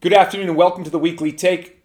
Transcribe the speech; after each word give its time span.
Good 0.00 0.12
afternoon 0.12 0.50
and 0.50 0.56
welcome 0.56 0.84
to 0.84 0.90
the 0.90 0.98
weekly 1.00 1.32
take. 1.32 1.82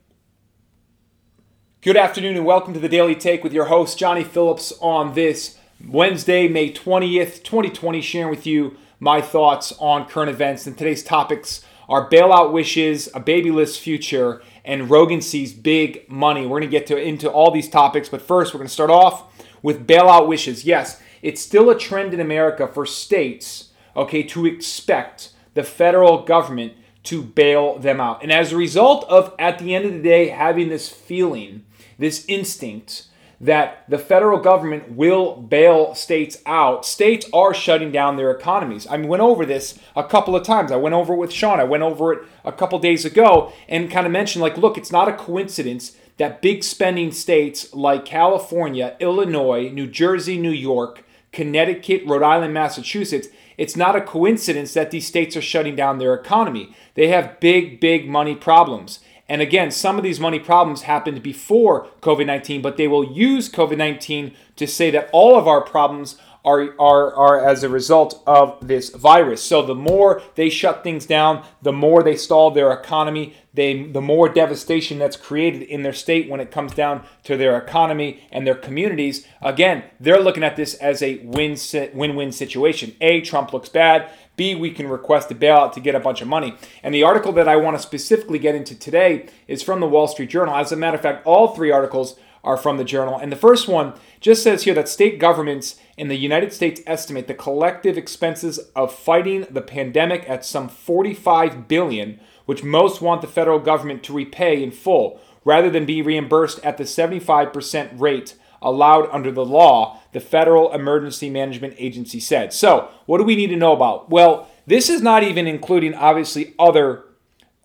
Good 1.81 1.97
afternoon 1.97 2.36
and 2.36 2.46
welcome 2.46 2.71
to 2.75 2.79
the 2.79 2.88
daily 2.88 3.16
take 3.16 3.43
with 3.43 3.54
your 3.54 3.66
host, 3.66 3.97
Johnny 3.97 4.24
Phillips, 4.24 4.71
on 4.82 5.16
this 5.16 5.57
Wednesday, 5.84 6.47
May 6.47 6.71
20th, 6.71 7.41
2020, 7.41 8.02
sharing 8.02 8.29
with 8.29 8.46
you 8.46 8.78
my 8.99 9.20
thoughts 9.20 9.73
on 9.79 10.07
current 10.07 10.29
events. 10.29 10.68
And 10.68 10.78
today's 10.78 11.04
topics 11.04 11.65
are 11.89 12.07
bailout 12.07 12.52
wishes, 12.52 13.09
a 13.16 13.20
babyless 13.20 13.80
future, 13.80 14.43
and 14.64 14.91
Rogan 14.91 15.20
sees 15.20 15.52
big 15.52 16.07
money. 16.07 16.43
We're 16.43 16.59
going 16.59 16.70
to 16.70 16.77
get 16.77 16.86
to, 16.88 16.98
into 17.02 17.32
all 17.32 17.50
these 17.50 17.68
topics, 17.68 18.09
but 18.09 18.21
first, 18.21 18.54
we're 18.54 18.59
going 18.59 18.68
to 18.68 18.73
start 18.73 18.91
off 18.91 19.43
with 19.64 19.88
bailout 19.88 20.27
wishes. 20.27 20.66
Yes, 20.66 21.02
it's 21.23 21.41
still 21.41 21.68
a 21.71 21.80
trend 21.80 22.14
in 22.14 22.20
America 22.20 22.68
for 22.68 22.86
states, 22.86 23.71
okay, 23.95 24.21
to 24.21 24.45
expect 24.45 25.32
the 25.55 25.64
federal 25.64 26.21
government 26.21 26.73
to 27.04 27.21
bail 27.21 27.77
them 27.79 27.99
out. 27.99 28.23
And 28.23 28.31
as 28.31 28.51
a 28.51 28.57
result 28.57 29.05
of, 29.09 29.34
at 29.38 29.59
the 29.59 29.75
end 29.75 29.85
of 29.85 29.94
the 29.94 30.02
day, 30.02 30.30
having 30.30 30.70
this 30.70 30.89
feeling, 30.89 31.66
this 31.98 32.25
instinct 32.27 33.07
that 33.41 33.84
the 33.89 33.98
federal 33.98 34.39
government 34.39 34.94
will 34.94 35.35
bail 35.35 35.94
states 35.95 36.38
out, 36.45 36.85
states 36.85 37.25
are 37.34 37.53
shutting 37.53 37.91
down 37.91 38.16
their 38.16 38.31
economies. 38.31 38.88
I 38.88 38.95
went 38.97 39.21
over 39.21 39.45
this 39.45 39.77
a 39.97 40.03
couple 40.03 40.34
of 40.34 40.44
times. 40.44 40.71
I 40.71 40.77
went 40.77 40.95
over 40.95 41.13
it 41.13 41.17
with 41.17 41.34
Sean. 41.34 41.59
I 41.59 41.66
went 41.66 41.84
over 41.84 42.13
it 42.13 42.23
a 42.45 42.53
couple 42.53 42.80
days 42.80 43.03
ago 43.03 43.52
and 43.67 43.91
kind 43.91 44.05
of 44.05 44.13
mentioned, 44.13 44.41
like, 44.41 44.58
look, 44.58 44.77
it's 44.77 44.94
not 44.94 45.09
a 45.09 45.13
coincidence 45.13 45.97
that 46.17 46.41
big 46.41 46.63
spending 46.63 47.11
states 47.11 47.73
like 47.73 48.05
California, 48.05 48.95
Illinois, 49.02 49.70
New 49.70 49.88
Jersey, 49.88 50.38
New 50.38 50.52
York, 50.52 51.03
Connecticut, 51.33 52.03
Rhode 52.05 52.23
Island, 52.23 52.53
Massachusetts, 52.53 53.27
it's 53.57 53.75
not 53.75 53.95
a 53.95 54.02
coincidence 54.02 54.73
that 54.73 54.91
these 54.91 55.07
states 55.07 55.35
are 55.38 55.41
shutting 55.41 55.75
down 55.75 55.98
their 55.98 56.13
economy. 56.13 56.75
They 56.95 57.07
have 57.07 57.39
big, 57.39 57.80
big 57.80 58.09
money 58.09 58.35
problems. 58.35 58.99
And 59.30 59.41
again, 59.41 59.71
some 59.71 59.98
of 59.98 60.03
these 60.03 60.20
money 60.20 60.39
problems 60.39 60.83
happened 60.83 61.23
before 61.23 61.88
COVID 62.02 62.25
19, 62.25 62.61
but 62.61 62.78
they 62.78 62.88
will 62.88 63.05
use 63.05 63.50
COVID 63.50 63.78
19 63.78 64.36
to 64.58 64.67
say 64.67 64.91
that 64.91 65.09
all 65.11 65.38
of 65.38 65.47
our 65.47 65.61
problems 65.61 66.17
are, 66.45 66.75
are, 66.80 67.13
are 67.16 67.45
as 67.45 67.63
a 67.63 67.69
result 67.69 68.22
of 68.27 68.67
this 68.67 68.89
virus. 68.89 69.41
So 69.41 69.61
the 69.61 69.75
more 69.75 70.22
they 70.36 70.50
shut 70.50 70.83
things 70.83 71.05
down, 71.05 71.45
the 71.61 71.72
more 71.72 72.03
they 72.03 72.16
stall 72.17 72.52
their 72.52 72.72
economy, 72.72 73.35
they, 73.53 73.83
the 73.83 74.02
more 74.02 74.27
devastation 74.27 75.00
that's 75.00 75.16
created 75.16 75.61
in 75.61 75.83
their 75.83 75.94
state 75.94 76.30
when 76.30 76.39
it 76.39 76.52
comes 76.52 76.73
down 76.73 77.05
to 77.23 77.38
their 77.38 77.58
economy 77.58 78.27
and 78.31 78.45
their 78.45 78.55
communities. 78.55 79.25
Again, 79.41 79.83
they're 80.00 80.22
looking 80.22 80.44
at 80.44 80.55
this 80.55 80.73
as 80.75 81.02
a 81.02 81.17
win 81.23 81.58
win 81.94 82.31
situation. 82.31 82.95
A, 83.00 83.22
Trump 83.22 83.53
looks 83.53 83.69
bad. 83.69 84.09
B, 84.35 84.55
we 84.55 84.72
can 84.72 84.88
request 84.88 85.30
a 85.30 85.35
bailout 85.35 85.73
to 85.73 85.80
get 85.80 85.94
a 85.94 86.00
bunch 86.00 86.19
of 86.22 86.28
money. 86.28 86.55
And 86.81 86.94
the 86.94 87.03
article 87.03 87.31
that 87.33 87.47
I 87.47 87.55
want 87.55 87.78
to 87.78 87.83
specifically 87.83 88.39
get 88.39 88.55
into 88.55 88.73
today 88.73 89.28
is 89.47 89.61
from 89.61 89.80
the 89.80 89.88
Wall 89.88 90.07
Street 90.07 90.31
Journal. 90.31 90.55
As 90.55 90.72
a 90.72 90.75
matter 90.75 90.95
of 90.95 91.03
fact, 91.03 91.25
all 91.28 91.50
three 91.50 91.69
articles 91.69 92.16
are 92.44 92.58
from 92.58 92.77
the 92.77 92.83
journal. 92.83 93.17
And 93.17 93.31
the 93.31 93.38
first 93.38 93.67
one 93.67 93.94
just 94.19 94.44
says 94.44 94.63
here 94.63 94.73
that 94.73 94.89
state 94.89 95.19
governments 95.19 95.80
in 95.97 96.08
the 96.08 96.16
United 96.16 96.52
States 96.53 96.81
estimate 96.85 97.27
the 97.27 97.33
collective 97.33 97.97
expenses 97.97 98.59
of 98.75 98.94
fighting 98.94 99.47
the 99.50 99.61
pandemic 99.61 100.30
at 100.30 100.45
some 100.45 100.67
45 100.67 101.67
billion, 101.67 102.19
which 102.45 102.63
most 102.63 103.02
want 103.02 103.22
the 103.22 103.27
federal 103.27 103.59
government 103.59 104.03
to 104.03 104.13
repay 104.13 104.61
in 104.61 104.72
full 104.72 105.19
rather 105.45 105.69
than 105.69 105.85
be 105.85 106.02
reimbursed 106.02 106.59
at 106.63 106.77
the 106.77 106.83
75% 106.83 108.00
rate 108.00 108.35
allowed 108.61 109.09
under 109.11 109.31
the 109.31 109.45
law, 109.45 110.00
the 110.13 110.19
Federal 110.19 110.73
Emergency 110.73 111.30
Management 111.30 111.75
Agency 111.78 112.19
said. 112.19 112.53
So, 112.53 112.89
what 113.05 113.17
do 113.17 113.25
we 113.25 113.35
need 113.35 113.47
to 113.47 113.57
know 113.57 113.73
about? 113.73 114.09
Well, 114.09 114.50
this 114.66 114.89
is 114.89 115.02
not 115.02 115.23
even 115.23 115.47
including 115.47 115.94
obviously 115.94 116.55
other 116.57 117.03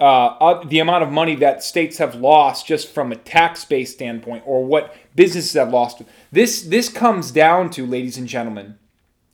uh, 0.01 0.63
the 0.65 0.79
amount 0.79 1.03
of 1.03 1.11
money 1.11 1.35
that 1.37 1.63
states 1.63 1.99
have 1.99 2.15
lost 2.15 2.67
just 2.67 2.93
from 2.93 3.11
a 3.11 3.17
tax 3.17 3.65
based 3.65 3.95
standpoint 3.95 4.45
or 4.47 4.65
what 4.65 4.95
businesses 5.15 5.55
have 5.55 5.73
lost. 5.73 6.03
This, 6.31 6.63
this 6.63 6.89
comes 6.89 7.31
down 7.31 7.71
to, 7.71 7.85
ladies 7.85 8.17
and 8.17 8.29
gentlemen, 8.29 8.79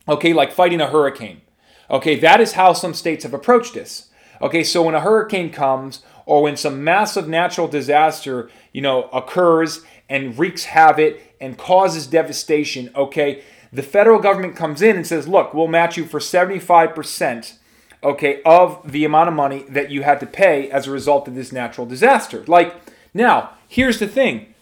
okay, 0.08 0.32
like 0.32 0.52
fighting 0.52 0.80
a 0.80 0.86
hurricane. 0.86 1.42
Okay, 1.90 2.18
that 2.18 2.40
is 2.40 2.52
how 2.52 2.72
some 2.72 2.94
states 2.94 3.24
have 3.24 3.34
approached 3.34 3.74
this. 3.74 4.08
Okay, 4.40 4.64
so 4.64 4.82
when 4.82 4.94
a 4.94 5.00
hurricane 5.00 5.50
comes 5.50 6.02
or 6.26 6.42
when 6.42 6.56
some 6.56 6.82
massive 6.82 7.28
natural 7.28 7.68
disaster, 7.68 8.50
you 8.72 8.80
know, 8.80 9.04
occurs 9.12 9.84
and 10.08 10.38
wreaks 10.38 10.64
havoc 10.64 11.18
and 11.40 11.58
causes 11.58 12.06
devastation, 12.06 12.90
okay, 12.96 13.42
the 13.70 13.82
federal 13.82 14.20
government 14.20 14.56
comes 14.56 14.80
in 14.80 14.96
and 14.96 15.06
says, 15.06 15.28
look, 15.28 15.52
we'll 15.52 15.68
match 15.68 15.96
you 15.96 16.06
for 16.06 16.20
75% 16.20 17.58
okay, 18.04 18.42
of 18.44 18.92
the 18.92 19.04
amount 19.04 19.28
of 19.28 19.34
money 19.34 19.64
that 19.68 19.90
you 19.90 20.02
had 20.02 20.20
to 20.20 20.26
pay 20.26 20.70
as 20.70 20.86
a 20.86 20.90
result 20.90 21.26
of 21.26 21.34
this 21.34 21.50
natural 21.50 21.86
disaster. 21.86 22.44
Like, 22.46 22.74
now, 23.14 23.50
here's 23.66 23.98
the 23.98 24.06
thing. 24.06 24.54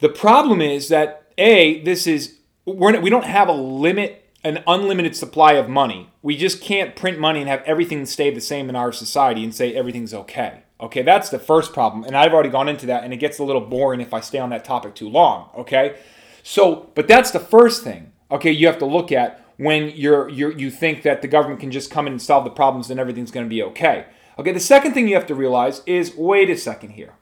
The 0.00 0.08
problem 0.08 0.60
is 0.60 0.88
that 0.88 1.32
A, 1.38 1.82
this 1.82 2.06
is, 2.06 2.38
we're, 2.66 3.00
we 3.00 3.10
don't 3.10 3.24
have 3.24 3.48
a 3.48 3.52
limit, 3.52 4.30
an 4.44 4.62
unlimited 4.66 5.16
supply 5.16 5.52
of 5.52 5.68
money. 5.68 6.10
We 6.20 6.36
just 6.36 6.60
can't 6.60 6.94
print 6.94 7.18
money 7.18 7.40
and 7.40 7.48
have 7.48 7.62
everything 7.62 8.04
stay 8.06 8.30
the 8.30 8.40
same 8.40 8.68
in 8.68 8.76
our 8.76 8.92
society 8.92 9.42
and 9.42 9.54
say 9.54 9.74
everything's 9.74 10.12
okay. 10.12 10.64
Okay, 10.80 11.02
that's 11.02 11.30
the 11.30 11.38
first 11.38 11.72
problem. 11.72 12.02
And 12.04 12.16
I've 12.16 12.32
already 12.32 12.48
gone 12.48 12.68
into 12.68 12.86
that, 12.86 13.04
and 13.04 13.12
it 13.12 13.18
gets 13.18 13.38
a 13.38 13.44
little 13.44 13.60
boring 13.60 14.00
if 14.00 14.12
I 14.12 14.20
stay 14.20 14.38
on 14.38 14.50
that 14.50 14.64
topic 14.64 14.96
too 14.96 15.08
long. 15.08 15.48
Okay, 15.56 15.96
so, 16.42 16.90
but 16.96 17.06
that's 17.06 17.30
the 17.30 17.40
first 17.40 17.84
thing. 17.84 18.12
Okay, 18.32 18.50
you 18.50 18.66
have 18.66 18.78
to 18.78 18.86
look 18.86 19.12
at 19.12 19.41
when 19.56 19.90
you're, 19.90 20.28
you're 20.28 20.52
you 20.52 20.70
think 20.70 21.02
that 21.02 21.22
the 21.22 21.28
government 21.28 21.60
can 21.60 21.70
just 21.70 21.90
come 21.90 22.06
in 22.06 22.14
and 22.14 22.22
solve 22.22 22.44
the 22.44 22.50
problems 22.50 22.90
and 22.90 22.98
everything's 22.98 23.30
going 23.30 23.46
to 23.46 23.50
be 23.50 23.62
okay. 23.62 24.06
Okay, 24.38 24.52
the 24.52 24.60
second 24.60 24.92
thing 24.94 25.08
you 25.08 25.14
have 25.14 25.26
to 25.26 25.34
realize 25.34 25.82
is 25.86 26.16
wait 26.16 26.50
a 26.50 26.56
second 26.56 26.90
here. 26.90 27.14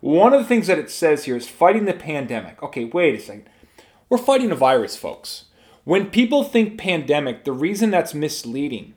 One 0.00 0.32
of 0.32 0.40
the 0.40 0.46
things 0.46 0.66
that 0.66 0.78
it 0.78 0.90
says 0.90 1.24
here 1.24 1.36
is 1.36 1.48
fighting 1.48 1.84
the 1.84 1.92
pandemic. 1.92 2.62
Okay, 2.62 2.84
wait 2.84 3.14
a 3.14 3.20
second. 3.20 3.48
We're 4.08 4.18
fighting 4.18 4.50
a 4.50 4.54
virus, 4.54 4.96
folks. 4.96 5.46
When 5.84 6.10
people 6.10 6.44
think 6.44 6.78
pandemic, 6.78 7.44
the 7.44 7.52
reason 7.52 7.90
that's 7.90 8.14
misleading 8.14 8.94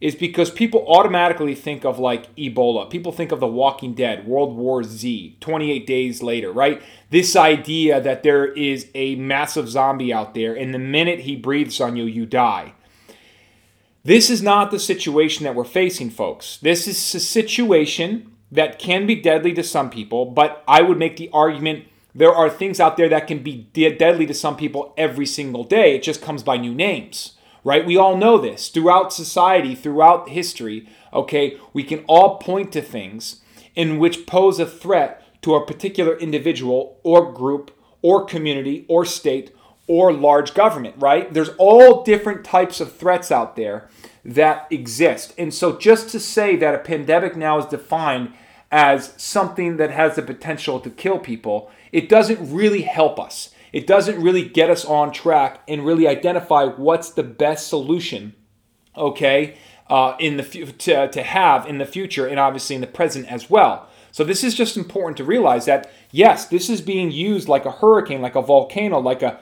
is 0.00 0.14
because 0.14 0.50
people 0.50 0.84
automatically 0.86 1.54
think 1.54 1.84
of 1.84 1.98
like 1.98 2.34
Ebola. 2.36 2.88
People 2.90 3.12
think 3.12 3.32
of 3.32 3.40
The 3.40 3.46
Walking 3.46 3.94
Dead, 3.94 4.26
World 4.26 4.54
War 4.54 4.84
Z, 4.84 5.36
28 5.40 5.86
days 5.86 6.22
later, 6.22 6.52
right? 6.52 6.82
This 7.10 7.34
idea 7.34 8.00
that 8.00 8.22
there 8.22 8.46
is 8.46 8.88
a 8.94 9.14
massive 9.16 9.68
zombie 9.68 10.12
out 10.12 10.34
there, 10.34 10.54
and 10.54 10.74
the 10.74 10.78
minute 10.78 11.20
he 11.20 11.34
breathes 11.34 11.80
on 11.80 11.96
you, 11.96 12.04
you 12.04 12.26
die. 12.26 12.74
This 14.04 14.28
is 14.30 14.42
not 14.42 14.70
the 14.70 14.78
situation 14.78 15.44
that 15.44 15.54
we're 15.54 15.64
facing, 15.64 16.10
folks. 16.10 16.58
This 16.58 16.86
is 16.86 17.14
a 17.14 17.20
situation 17.20 18.32
that 18.52 18.78
can 18.78 19.06
be 19.06 19.16
deadly 19.16 19.52
to 19.54 19.62
some 19.62 19.90
people, 19.90 20.26
but 20.26 20.62
I 20.68 20.82
would 20.82 20.98
make 20.98 21.16
the 21.16 21.30
argument 21.32 21.86
there 22.14 22.34
are 22.34 22.48
things 22.48 22.80
out 22.80 22.96
there 22.96 23.10
that 23.10 23.26
can 23.26 23.42
be 23.42 23.68
deadly 23.74 24.24
to 24.26 24.32
some 24.32 24.56
people 24.56 24.94
every 24.96 25.26
single 25.26 25.64
day. 25.64 25.94
It 25.94 26.02
just 26.02 26.22
comes 26.22 26.42
by 26.42 26.56
new 26.56 26.74
names 26.74 27.35
right? 27.66 27.84
We 27.84 27.96
all 27.96 28.16
know 28.16 28.38
this 28.38 28.68
throughout 28.68 29.12
society, 29.12 29.74
throughout 29.74 30.28
history, 30.28 30.88
okay? 31.12 31.58
We 31.72 31.82
can 31.82 32.04
all 32.06 32.38
point 32.38 32.70
to 32.72 32.80
things 32.80 33.40
in 33.74 33.98
which 33.98 34.24
pose 34.24 34.60
a 34.60 34.66
threat 34.66 35.20
to 35.42 35.56
a 35.56 35.66
particular 35.66 36.16
individual 36.16 37.00
or 37.02 37.32
group 37.32 37.76
or 38.02 38.24
community 38.24 38.86
or 38.88 39.04
state 39.04 39.52
or 39.88 40.12
large 40.12 40.54
government, 40.54 40.94
right? 40.98 41.34
There's 41.34 41.48
all 41.58 42.04
different 42.04 42.44
types 42.44 42.80
of 42.80 42.94
threats 42.94 43.32
out 43.32 43.56
there 43.56 43.88
that 44.24 44.68
exist. 44.70 45.34
And 45.36 45.52
so 45.52 45.76
just 45.76 46.08
to 46.10 46.20
say 46.20 46.54
that 46.54 46.74
a 46.76 46.78
pandemic 46.78 47.34
now 47.34 47.58
is 47.58 47.66
defined 47.66 48.32
as 48.70 49.12
something 49.16 49.76
that 49.78 49.90
has 49.90 50.14
the 50.14 50.22
potential 50.22 50.78
to 50.78 50.90
kill 50.90 51.18
people, 51.18 51.68
it 51.90 52.08
doesn't 52.08 52.54
really 52.54 52.82
help 52.82 53.18
us 53.18 53.52
it 53.76 53.86
doesn't 53.86 54.22
really 54.22 54.48
get 54.48 54.70
us 54.70 54.86
on 54.86 55.12
track 55.12 55.60
and 55.68 55.84
really 55.84 56.08
identify 56.08 56.64
what's 56.64 57.10
the 57.10 57.22
best 57.22 57.68
solution, 57.68 58.34
okay, 58.96 59.58
uh, 59.90 60.16
in 60.18 60.38
the 60.38 60.42
to, 60.78 61.08
to 61.08 61.22
have 61.22 61.66
in 61.66 61.76
the 61.76 61.84
future 61.84 62.26
and 62.26 62.40
obviously 62.40 62.74
in 62.74 62.80
the 62.80 62.86
present 62.86 63.30
as 63.30 63.50
well. 63.50 63.86
So 64.12 64.24
this 64.24 64.42
is 64.42 64.54
just 64.54 64.78
important 64.78 65.18
to 65.18 65.24
realize 65.24 65.66
that 65.66 65.90
yes, 66.10 66.46
this 66.46 66.70
is 66.70 66.80
being 66.80 67.10
used 67.10 67.50
like 67.50 67.66
a 67.66 67.70
hurricane, 67.70 68.22
like 68.22 68.34
a 68.34 68.40
volcano, 68.40 68.98
like 68.98 69.20
a 69.20 69.40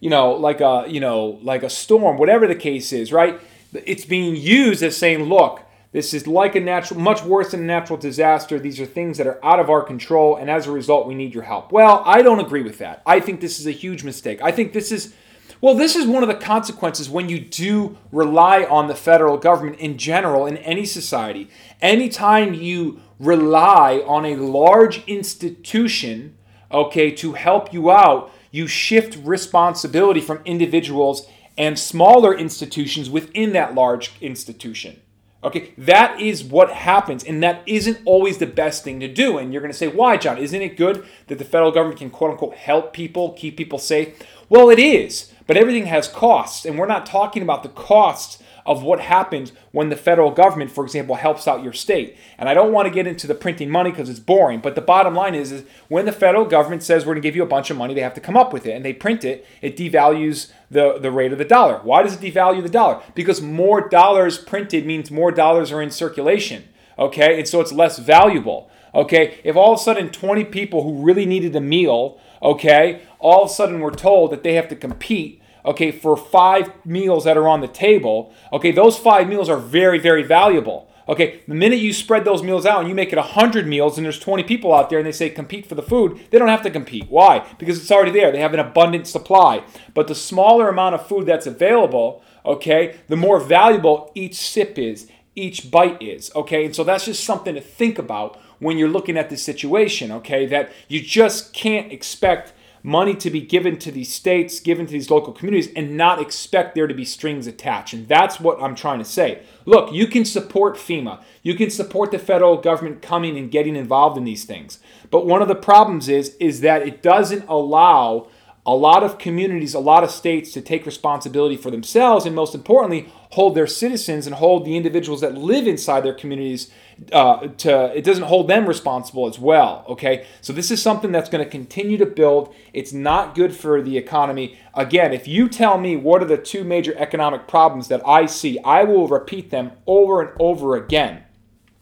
you 0.00 0.08
know, 0.08 0.32
like 0.32 0.62
a 0.62 0.86
you 0.88 1.00
know, 1.00 1.38
like 1.42 1.62
a 1.62 1.68
storm, 1.68 2.16
whatever 2.16 2.46
the 2.46 2.54
case 2.54 2.90
is, 2.90 3.12
right? 3.12 3.38
It's 3.74 4.06
being 4.06 4.34
used 4.34 4.82
as 4.82 4.96
saying, 4.96 5.24
look, 5.24 5.60
this 5.94 6.12
is 6.12 6.26
like 6.26 6.56
a 6.56 6.60
natural, 6.60 6.98
much 6.98 7.22
worse 7.22 7.52
than 7.52 7.60
a 7.60 7.66
natural 7.66 7.96
disaster. 7.96 8.58
These 8.58 8.80
are 8.80 8.84
things 8.84 9.16
that 9.16 9.28
are 9.28 9.38
out 9.44 9.60
of 9.60 9.70
our 9.70 9.80
control, 9.80 10.34
and 10.34 10.50
as 10.50 10.66
a 10.66 10.72
result, 10.72 11.06
we 11.06 11.14
need 11.14 11.32
your 11.32 11.44
help. 11.44 11.70
Well, 11.70 12.02
I 12.04 12.20
don't 12.20 12.40
agree 12.40 12.64
with 12.64 12.78
that. 12.78 13.00
I 13.06 13.20
think 13.20 13.40
this 13.40 13.60
is 13.60 13.66
a 13.68 13.70
huge 13.70 14.02
mistake. 14.02 14.42
I 14.42 14.50
think 14.50 14.72
this 14.72 14.90
is, 14.90 15.14
well, 15.60 15.76
this 15.76 15.94
is 15.94 16.04
one 16.04 16.24
of 16.24 16.28
the 16.28 16.34
consequences 16.34 17.08
when 17.08 17.28
you 17.28 17.38
do 17.38 17.96
rely 18.10 18.64
on 18.64 18.88
the 18.88 18.96
federal 18.96 19.36
government 19.36 19.78
in 19.78 19.96
general 19.96 20.46
in 20.46 20.56
any 20.56 20.84
society. 20.84 21.48
Anytime 21.80 22.54
you 22.54 23.00
rely 23.20 24.02
on 24.04 24.24
a 24.24 24.34
large 24.34 25.06
institution, 25.06 26.36
okay, 26.72 27.12
to 27.12 27.34
help 27.34 27.72
you 27.72 27.92
out, 27.92 28.32
you 28.50 28.66
shift 28.66 29.16
responsibility 29.24 30.20
from 30.20 30.40
individuals 30.44 31.28
and 31.56 31.78
smaller 31.78 32.36
institutions 32.36 33.08
within 33.08 33.52
that 33.52 33.76
large 33.76 34.10
institution. 34.20 35.00
Okay, 35.44 35.74
that 35.76 36.20
is 36.20 36.42
what 36.42 36.70
happens, 36.70 37.22
and 37.22 37.42
that 37.42 37.62
isn't 37.66 38.00
always 38.06 38.38
the 38.38 38.46
best 38.46 38.82
thing 38.82 38.98
to 39.00 39.08
do. 39.08 39.36
And 39.36 39.52
you're 39.52 39.60
going 39.60 39.72
to 39.72 39.76
say, 39.76 39.88
why, 39.88 40.16
John? 40.16 40.38
Isn't 40.38 40.62
it 40.62 40.76
good 40.76 41.04
that 41.26 41.38
the 41.38 41.44
federal 41.44 41.70
government 41.70 41.98
can 41.98 42.08
quote 42.08 42.30
unquote 42.30 42.54
help 42.54 42.94
people, 42.94 43.32
keep 43.32 43.56
people 43.56 43.78
safe? 43.78 44.22
Well, 44.48 44.70
it 44.70 44.78
is, 44.78 45.32
but 45.46 45.58
everything 45.58 45.86
has 45.86 46.08
costs, 46.08 46.64
and 46.64 46.78
we're 46.78 46.86
not 46.86 47.04
talking 47.04 47.42
about 47.42 47.62
the 47.62 47.68
costs 47.68 48.42
of 48.66 48.82
what 48.82 49.00
happens 49.00 49.52
when 49.72 49.88
the 49.88 49.96
federal 49.96 50.30
government, 50.30 50.70
for 50.70 50.84
example, 50.84 51.16
helps 51.16 51.46
out 51.46 51.62
your 51.62 51.72
state. 51.72 52.16
And 52.38 52.48
I 52.48 52.54
don't 52.54 52.72
want 52.72 52.86
to 52.86 52.94
get 52.94 53.06
into 53.06 53.26
the 53.26 53.34
printing 53.34 53.70
money 53.70 53.90
because 53.90 54.08
it's 54.08 54.20
boring, 54.20 54.60
but 54.60 54.74
the 54.74 54.80
bottom 54.80 55.14
line 55.14 55.34
is, 55.34 55.52
is 55.52 55.64
when 55.88 56.06
the 56.06 56.12
federal 56.12 56.44
government 56.44 56.82
says 56.82 57.04
we're 57.04 57.14
going 57.14 57.22
to 57.22 57.28
give 57.28 57.36
you 57.36 57.42
a 57.42 57.46
bunch 57.46 57.70
of 57.70 57.76
money, 57.76 57.94
they 57.94 58.00
have 58.00 58.14
to 58.14 58.20
come 58.20 58.36
up 58.36 58.52
with 58.52 58.66
it 58.66 58.72
and 58.72 58.84
they 58.84 58.92
print 58.92 59.24
it, 59.24 59.46
it 59.60 59.76
devalues 59.76 60.50
the, 60.70 60.98
the 60.98 61.10
rate 61.10 61.32
of 61.32 61.38
the 61.38 61.44
dollar. 61.44 61.78
Why 61.82 62.02
does 62.02 62.14
it 62.14 62.20
devalue 62.20 62.62
the 62.62 62.68
dollar? 62.68 63.02
Because 63.14 63.40
more 63.42 63.88
dollars 63.88 64.38
printed 64.38 64.86
means 64.86 65.10
more 65.10 65.30
dollars 65.30 65.70
are 65.70 65.82
in 65.82 65.90
circulation. 65.90 66.64
Okay, 66.98 67.38
and 67.38 67.48
so 67.48 67.60
it's 67.60 67.72
less 67.72 67.98
valuable. 67.98 68.70
Okay, 68.94 69.40
if 69.42 69.56
all 69.56 69.74
of 69.74 69.80
a 69.80 69.82
sudden 69.82 70.10
20 70.10 70.44
people 70.44 70.84
who 70.84 71.02
really 71.02 71.26
needed 71.26 71.56
a 71.56 71.60
meal, 71.60 72.20
okay, 72.40 73.02
all 73.18 73.44
of 73.44 73.50
a 73.50 73.52
sudden 73.52 73.80
we're 73.80 73.90
told 73.90 74.30
that 74.30 74.44
they 74.44 74.54
have 74.54 74.68
to 74.68 74.76
compete 74.76 75.42
okay, 75.64 75.90
for 75.90 76.16
five 76.16 76.70
meals 76.84 77.24
that 77.24 77.36
are 77.36 77.48
on 77.48 77.60
the 77.60 77.68
table, 77.68 78.32
okay, 78.52 78.70
those 78.70 78.98
five 78.98 79.28
meals 79.28 79.48
are 79.48 79.56
very, 79.56 79.98
very 79.98 80.22
valuable. 80.22 80.90
Okay, 81.06 81.42
the 81.46 81.54
minute 81.54 81.80
you 81.80 81.92
spread 81.92 82.24
those 82.24 82.42
meals 82.42 82.64
out 82.64 82.80
and 82.80 82.88
you 82.88 82.94
make 82.94 83.12
it 83.12 83.16
100 83.16 83.66
meals 83.66 83.98
and 83.98 84.04
there's 84.06 84.18
20 84.18 84.42
people 84.44 84.72
out 84.72 84.88
there 84.88 84.98
and 84.98 85.06
they 85.06 85.12
say 85.12 85.28
compete 85.28 85.66
for 85.66 85.74
the 85.74 85.82
food, 85.82 86.18
they 86.30 86.38
don't 86.38 86.48
have 86.48 86.62
to 86.62 86.70
compete. 86.70 87.10
Why? 87.10 87.46
Because 87.58 87.78
it's 87.78 87.90
already 87.90 88.10
there. 88.10 88.32
They 88.32 88.40
have 88.40 88.54
an 88.54 88.60
abundant 88.60 89.06
supply. 89.06 89.64
But 89.92 90.08
the 90.08 90.14
smaller 90.14 90.70
amount 90.70 90.94
of 90.94 91.06
food 91.06 91.26
that's 91.26 91.46
available, 91.46 92.22
okay, 92.46 93.00
the 93.08 93.16
more 93.16 93.38
valuable 93.38 94.12
each 94.14 94.36
sip 94.36 94.78
is, 94.78 95.06
each 95.34 95.70
bite 95.70 96.00
is, 96.00 96.30
okay? 96.34 96.64
And 96.64 96.74
so 96.74 96.84
that's 96.84 97.04
just 97.04 97.24
something 97.24 97.54
to 97.54 97.60
think 97.60 97.98
about 97.98 98.40
when 98.58 98.78
you're 98.78 98.88
looking 98.88 99.18
at 99.18 99.28
this 99.28 99.42
situation, 99.42 100.10
okay? 100.10 100.46
That 100.46 100.72
you 100.88 101.02
just 101.02 101.52
can't 101.52 101.92
expect 101.92 102.53
money 102.86 103.14
to 103.14 103.30
be 103.30 103.40
given 103.40 103.78
to 103.78 103.90
these 103.90 104.12
states, 104.12 104.60
given 104.60 104.84
to 104.84 104.92
these 104.92 105.10
local 105.10 105.32
communities, 105.32 105.72
and 105.74 105.96
not 105.96 106.20
expect 106.20 106.74
there 106.74 106.86
to 106.86 106.92
be 106.92 107.04
strings 107.04 107.46
attached. 107.46 107.94
And 107.94 108.06
that's 108.06 108.38
what 108.38 108.62
I'm 108.62 108.74
trying 108.74 108.98
to 108.98 109.06
say. 109.06 109.42
Look, 109.64 109.90
you 109.90 110.06
can 110.06 110.26
support 110.26 110.76
FEMA, 110.76 111.22
you 111.42 111.54
can 111.54 111.70
support 111.70 112.10
the 112.10 112.18
federal 112.18 112.58
government 112.58 113.00
coming 113.00 113.38
and 113.38 113.50
getting 113.50 113.74
involved 113.74 114.18
in 114.18 114.24
these 114.24 114.44
things. 114.44 114.78
But 115.10 115.26
one 115.26 115.40
of 115.40 115.48
the 115.48 115.54
problems 115.54 116.10
is, 116.10 116.36
is 116.38 116.60
that 116.60 116.86
it 116.86 117.02
doesn't 117.02 117.48
allow 117.48 118.28
a 118.66 118.74
lot 118.74 119.02
of 119.02 119.18
communities, 119.18 119.74
a 119.74 119.78
lot 119.78 120.04
of 120.04 120.10
states 120.10 120.50
to 120.52 120.62
take 120.62 120.86
responsibility 120.86 121.56
for 121.56 121.70
themselves, 121.70 122.24
and 122.24 122.34
most 122.34 122.54
importantly, 122.54 123.12
hold 123.32 123.54
their 123.54 123.66
citizens 123.66 124.26
and 124.26 124.36
hold 124.36 124.64
the 124.64 124.76
individuals 124.76 125.20
that 125.20 125.36
live 125.36 125.66
inside 125.66 126.00
their 126.00 126.14
communities 126.14 126.70
uh, 127.12 127.48
to. 127.58 127.94
It 127.94 128.04
doesn't 128.04 128.24
hold 128.24 128.48
them 128.48 128.66
responsible 128.66 129.26
as 129.28 129.38
well. 129.38 129.84
Okay, 129.88 130.26
so 130.40 130.54
this 130.54 130.70
is 130.70 130.80
something 130.80 131.12
that's 131.12 131.28
going 131.28 131.44
to 131.44 131.50
continue 131.50 131.98
to 131.98 132.06
build. 132.06 132.54
It's 132.72 132.92
not 132.92 133.34
good 133.34 133.54
for 133.54 133.82
the 133.82 133.98
economy. 133.98 134.58
Again, 134.72 135.12
if 135.12 135.28
you 135.28 135.48
tell 135.50 135.76
me 135.76 135.96
what 135.96 136.22
are 136.22 136.26
the 136.26 136.38
two 136.38 136.64
major 136.64 136.94
economic 136.96 137.46
problems 137.46 137.88
that 137.88 138.06
I 138.06 138.24
see, 138.24 138.58
I 138.60 138.84
will 138.84 139.08
repeat 139.08 139.50
them 139.50 139.72
over 139.86 140.22
and 140.22 140.30
over 140.40 140.74
again. 140.74 141.24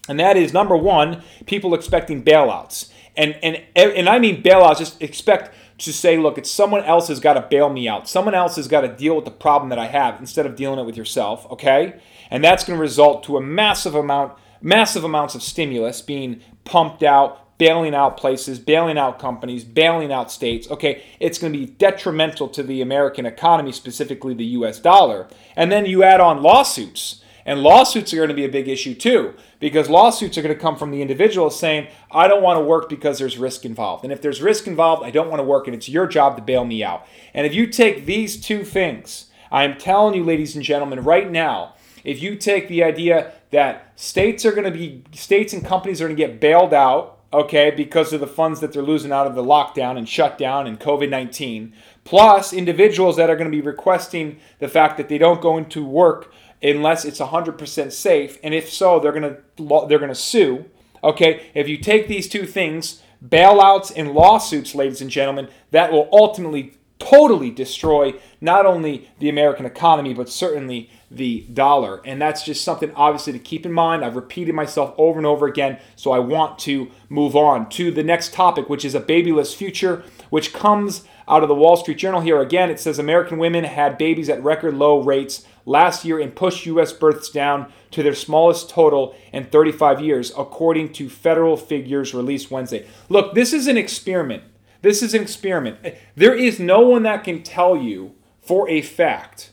And 0.08 0.18
that 0.18 0.36
is 0.36 0.52
number 0.52 0.76
one, 0.76 1.22
people 1.46 1.74
expecting 1.74 2.24
bailouts. 2.24 2.90
And 3.16 3.36
and 3.42 3.62
and 3.76 4.08
I 4.08 4.18
mean 4.18 4.42
bailouts, 4.42 4.78
just 4.78 5.00
expect 5.02 5.54
to 5.84 5.92
say, 5.92 6.16
look, 6.16 6.38
it's 6.38 6.50
someone 6.50 6.84
else 6.84 7.08
has 7.08 7.20
got 7.20 7.34
to 7.34 7.46
bail 7.48 7.68
me 7.68 7.88
out. 7.88 8.08
Someone 8.08 8.34
else 8.34 8.56
has 8.56 8.68
got 8.68 8.82
to 8.82 8.88
deal 8.88 9.16
with 9.16 9.24
the 9.24 9.30
problem 9.30 9.70
that 9.70 9.78
I 9.78 9.86
have 9.86 10.20
instead 10.20 10.46
of 10.46 10.56
dealing 10.56 10.78
it 10.78 10.86
with 10.86 10.96
yourself, 10.96 11.46
okay? 11.50 12.00
And 12.30 12.42
that's 12.42 12.64
going 12.64 12.76
to 12.76 12.80
result 12.80 13.24
to 13.24 13.36
a 13.36 13.40
massive 13.40 13.94
amount, 13.94 14.34
massive 14.60 15.04
amounts 15.04 15.34
of 15.34 15.42
stimulus 15.42 16.00
being 16.00 16.40
pumped 16.64 17.02
out, 17.02 17.58
bailing 17.58 17.94
out 17.94 18.16
places, 18.16 18.58
bailing 18.58 18.98
out 18.98 19.18
companies, 19.18 19.64
bailing 19.64 20.12
out 20.12 20.32
states. 20.32 20.70
Okay, 20.70 21.02
it's 21.20 21.38
going 21.38 21.52
to 21.52 21.58
be 21.58 21.66
detrimental 21.66 22.48
to 22.48 22.62
the 22.62 22.80
American 22.80 23.26
economy, 23.26 23.72
specifically 23.72 24.34
the 24.34 24.44
US 24.44 24.80
dollar. 24.80 25.28
And 25.56 25.70
then 25.70 25.86
you 25.86 26.02
add 26.02 26.20
on 26.20 26.42
lawsuits 26.42 27.21
and 27.44 27.62
lawsuits 27.62 28.12
are 28.12 28.16
going 28.16 28.28
to 28.28 28.34
be 28.34 28.44
a 28.44 28.48
big 28.48 28.68
issue 28.68 28.94
too, 28.94 29.34
because 29.60 29.90
lawsuits 29.90 30.38
are 30.38 30.42
going 30.42 30.54
to 30.54 30.60
come 30.60 30.76
from 30.76 30.90
the 30.90 31.02
individual 31.02 31.50
saying, 31.50 31.88
I 32.10 32.28
don't 32.28 32.42
want 32.42 32.58
to 32.58 32.64
work 32.64 32.88
because 32.88 33.18
there's 33.18 33.38
risk 33.38 33.64
involved. 33.64 34.04
And 34.04 34.12
if 34.12 34.22
there's 34.22 34.42
risk 34.42 34.66
involved, 34.66 35.04
I 35.04 35.10
don't 35.10 35.28
want 35.28 35.40
to 35.40 35.44
work, 35.44 35.66
and 35.66 35.74
it's 35.74 35.88
your 35.88 36.06
job 36.06 36.36
to 36.36 36.42
bail 36.42 36.64
me 36.64 36.82
out. 36.82 37.06
And 37.34 37.46
if 37.46 37.54
you 37.54 37.66
take 37.66 38.06
these 38.06 38.40
two 38.40 38.64
things, 38.64 39.26
I'm 39.50 39.76
telling 39.76 40.14
you, 40.14 40.24
ladies 40.24 40.56
and 40.56 40.64
gentlemen, 40.64 41.04
right 41.04 41.30
now, 41.30 41.74
if 42.04 42.22
you 42.22 42.36
take 42.36 42.68
the 42.68 42.82
idea 42.82 43.32
that 43.50 43.92
states 43.96 44.44
are 44.44 44.52
going 44.52 44.64
to 44.64 44.70
be, 44.70 45.04
states 45.12 45.52
and 45.52 45.64
companies 45.64 46.00
are 46.00 46.06
going 46.06 46.16
to 46.16 46.26
get 46.26 46.40
bailed 46.40 46.74
out, 46.74 47.18
okay, 47.32 47.70
because 47.70 48.12
of 48.12 48.20
the 48.20 48.26
funds 48.26 48.60
that 48.60 48.72
they're 48.72 48.82
losing 48.82 49.12
out 49.12 49.26
of 49.26 49.34
the 49.34 49.42
lockdown 49.42 49.96
and 49.96 50.08
shutdown 50.08 50.66
and 50.66 50.80
COVID 50.80 51.08
19, 51.08 51.72
plus 52.04 52.52
individuals 52.52 53.16
that 53.16 53.30
are 53.30 53.36
going 53.36 53.50
to 53.50 53.56
be 53.56 53.62
requesting 53.62 54.38
the 54.58 54.68
fact 54.68 54.96
that 54.96 55.08
they 55.08 55.18
don't 55.18 55.40
go 55.40 55.56
into 55.56 55.84
work 55.84 56.32
unless 56.62 57.04
it's 57.04 57.20
100% 57.20 57.92
safe 57.92 58.38
and 58.42 58.54
if 58.54 58.70
so 58.70 59.00
they're 59.00 59.12
going 59.12 59.22
to 59.22 59.86
they're 59.88 59.98
going 59.98 60.08
to 60.08 60.14
sue 60.14 60.64
okay? 61.04 61.50
If 61.54 61.68
you 61.68 61.78
take 61.78 62.08
these 62.08 62.28
two 62.28 62.46
things 62.46 63.02
bailouts 63.24 63.92
and 63.94 64.12
lawsuits 64.12 64.74
ladies 64.74 65.00
and 65.00 65.10
gentlemen 65.10 65.48
that 65.70 65.92
will 65.92 66.08
ultimately 66.12 66.74
totally 66.98 67.50
destroy 67.50 68.14
not 68.40 68.64
only 68.64 69.08
the 69.18 69.28
American 69.28 69.66
economy 69.66 70.14
but 70.14 70.28
certainly 70.28 70.90
the 71.10 71.40
dollar. 71.52 72.00
And 72.04 72.22
that's 72.22 72.42
just 72.42 72.64
something 72.64 72.92
obviously 72.94 73.32
to 73.32 73.38
keep 73.38 73.66
in 73.66 73.72
mind. 73.72 74.04
I've 74.04 74.16
repeated 74.16 74.54
myself 74.54 74.94
over 74.96 75.18
and 75.18 75.26
over 75.26 75.46
again 75.46 75.78
so 75.96 76.12
I 76.12 76.20
want 76.20 76.58
to 76.60 76.90
move 77.08 77.36
on 77.36 77.68
to 77.70 77.90
the 77.90 78.04
next 78.04 78.32
topic 78.32 78.68
which 78.68 78.84
is 78.84 78.94
a 78.94 79.00
babyless 79.00 79.54
future 79.54 80.04
which 80.30 80.52
comes 80.52 81.04
out 81.28 81.42
of 81.42 81.48
the 81.48 81.54
Wall 81.54 81.76
Street 81.76 81.98
Journal 81.98 82.20
here 82.20 82.40
again 82.40 82.70
it 82.70 82.80
says 82.80 82.98
American 82.98 83.38
women 83.38 83.64
had 83.64 83.98
babies 83.98 84.28
at 84.28 84.42
record 84.42 84.74
low 84.74 85.02
rates 85.02 85.46
last 85.64 86.04
year 86.04 86.20
and 86.20 86.34
pushed 86.34 86.66
U.S. 86.66 86.92
births 86.92 87.30
down 87.30 87.72
to 87.90 88.02
their 88.02 88.14
smallest 88.14 88.70
total 88.70 89.14
in 89.32 89.44
35 89.44 90.00
years, 90.00 90.32
according 90.36 90.92
to 90.94 91.08
federal 91.08 91.56
figures 91.56 92.14
released 92.14 92.50
Wednesday. 92.50 92.86
Look, 93.08 93.34
this 93.34 93.52
is 93.52 93.66
an 93.66 93.76
experiment. 93.76 94.42
This 94.82 95.02
is 95.02 95.14
an 95.14 95.22
experiment. 95.22 95.78
There 96.16 96.34
is 96.34 96.58
no 96.58 96.80
one 96.80 97.04
that 97.04 97.24
can 97.24 97.42
tell 97.42 97.76
you 97.76 98.14
for 98.40 98.68
a 98.68 98.82
fact, 98.82 99.52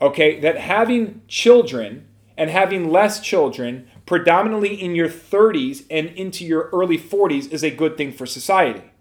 okay, 0.00 0.38
that 0.40 0.58
having 0.58 1.22
children 1.26 2.06
and 2.36 2.50
having 2.50 2.88
less 2.88 3.20
children, 3.20 3.88
predominantly 4.06 4.80
in 4.80 4.94
your 4.94 5.08
30s 5.08 5.84
and 5.90 6.08
into 6.10 6.44
your 6.44 6.70
early 6.72 6.96
40s, 6.96 7.50
is 7.50 7.64
a 7.64 7.70
good 7.70 7.96
thing 7.96 8.12
for 8.12 8.26
society. 8.26 8.92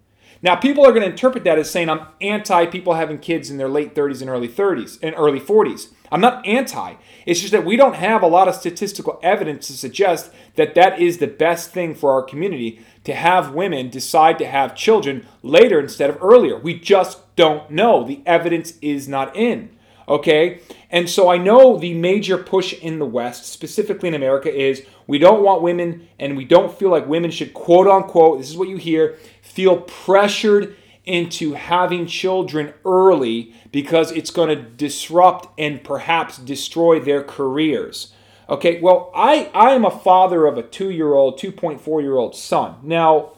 Now, 0.42 0.56
people 0.56 0.86
are 0.86 0.92
going 0.92 1.02
to 1.04 1.10
interpret 1.10 1.44
that 1.46 1.58
as 1.58 1.70
saying 1.70 1.90
I'm 1.90 2.08
anti 2.22 2.66
people 2.68 2.94
having 2.94 3.20
kids 3.20 3.50
in 3.50 3.58
their 3.58 3.70
late 3.70 3.96
30s 3.96 4.22
and 4.22 4.30
early 4.30 4.48
30s 4.48 5.00
and 5.02 5.16
early 5.18 5.40
40s. 5.40 5.90
I'm 6.12 6.22
not 6.22 6.46
anti. 6.46 6.96
It's 7.26 7.42
just 7.42 7.52
that 7.52 7.66
we 7.66 7.76
don't 7.76 7.96
have 7.96 8.22
a 8.22 8.28
lot 8.28 8.48
of 8.48 8.56
statistical 8.56 9.20
evidence 9.22 9.68
to 9.68 9.74
suggest 9.74 10.32
that 10.56 10.76
that 10.76 11.00
is 11.02 11.18
the 11.18 11.28
best 11.28 11.72
thing 11.72 11.96
for 11.96 12.12
our 12.12 12.22
community 12.22 12.80
to 13.04 13.14
have 13.14 13.54
women 13.54 13.90
decide 13.90 14.38
to 14.40 14.48
have 14.48 14.76
children 14.76 15.26
later 15.44 15.80
instead 15.80 16.10
of 16.10 16.22
earlier. 16.22 16.58
We 16.58 16.80
just 16.80 17.36
don't 17.36 17.70
know. 17.72 18.06
The 18.06 18.22
evidence 18.26 18.74
is 18.82 19.08
not 19.08 19.36
in. 19.36 19.77
Okay? 20.08 20.62
And 20.90 21.10
so 21.10 21.30
I 21.30 21.38
know 21.38 21.78
the 21.78 21.94
major 21.94 22.38
push 22.38 22.74
in 22.74 23.00
the 23.00 23.06
West, 23.06 23.46
specifically 23.46 24.08
in 24.08 24.16
America, 24.16 24.54
is 24.54 24.86
we 25.06 25.18
don't 25.18 25.44
want 25.44 25.62
women 25.62 26.08
and 26.18 26.38
we 26.38 26.46
don't 26.46 26.78
feel 26.78 26.90
like 26.90 27.08
women 27.08 27.32
should, 27.32 27.54
quote 27.54 27.88
unquote, 27.88 28.40
this 28.40 28.50
is 28.50 28.58
what 28.58 28.70
you 28.70 28.78
hear, 28.78 29.18
feel 29.42 29.82
pressured 29.82 30.76
into 31.04 31.54
having 31.54 32.06
children 32.06 32.74
early 32.86 33.54
because 33.72 34.12
it's 34.12 34.32
going 34.32 34.50
to 34.50 34.62
disrupt 34.62 35.48
and 35.58 35.84
perhaps 35.84 36.38
destroy 36.38 37.00
their 37.00 37.24
careers. 37.24 38.14
Okay, 38.50 38.80
well, 38.80 39.12
I, 39.14 39.50
I 39.54 39.72
am 39.72 39.84
a 39.84 39.92
father 39.92 40.46
of 40.46 40.58
a 40.58 40.64
two 40.64 40.90
year 40.90 41.14
old, 41.14 41.40
2.4 41.40 42.02
year 42.02 42.16
old 42.18 42.36
son. 42.36 42.76
Now, 42.84 43.34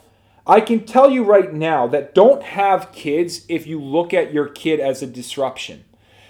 I 0.46 0.62
can 0.62 0.86
tell 0.86 1.10
you 1.10 1.24
right 1.24 1.54
now 1.54 1.88
that 1.88 2.16
don't 2.16 2.42
have 2.42 2.92
kids 2.92 3.46
if 3.48 3.68
you 3.68 3.80
look 3.80 4.14
at 4.14 4.34
your 4.34 4.48
kid 4.48 4.80
as 4.80 5.02
a 5.02 5.08
disruption. 5.08 5.86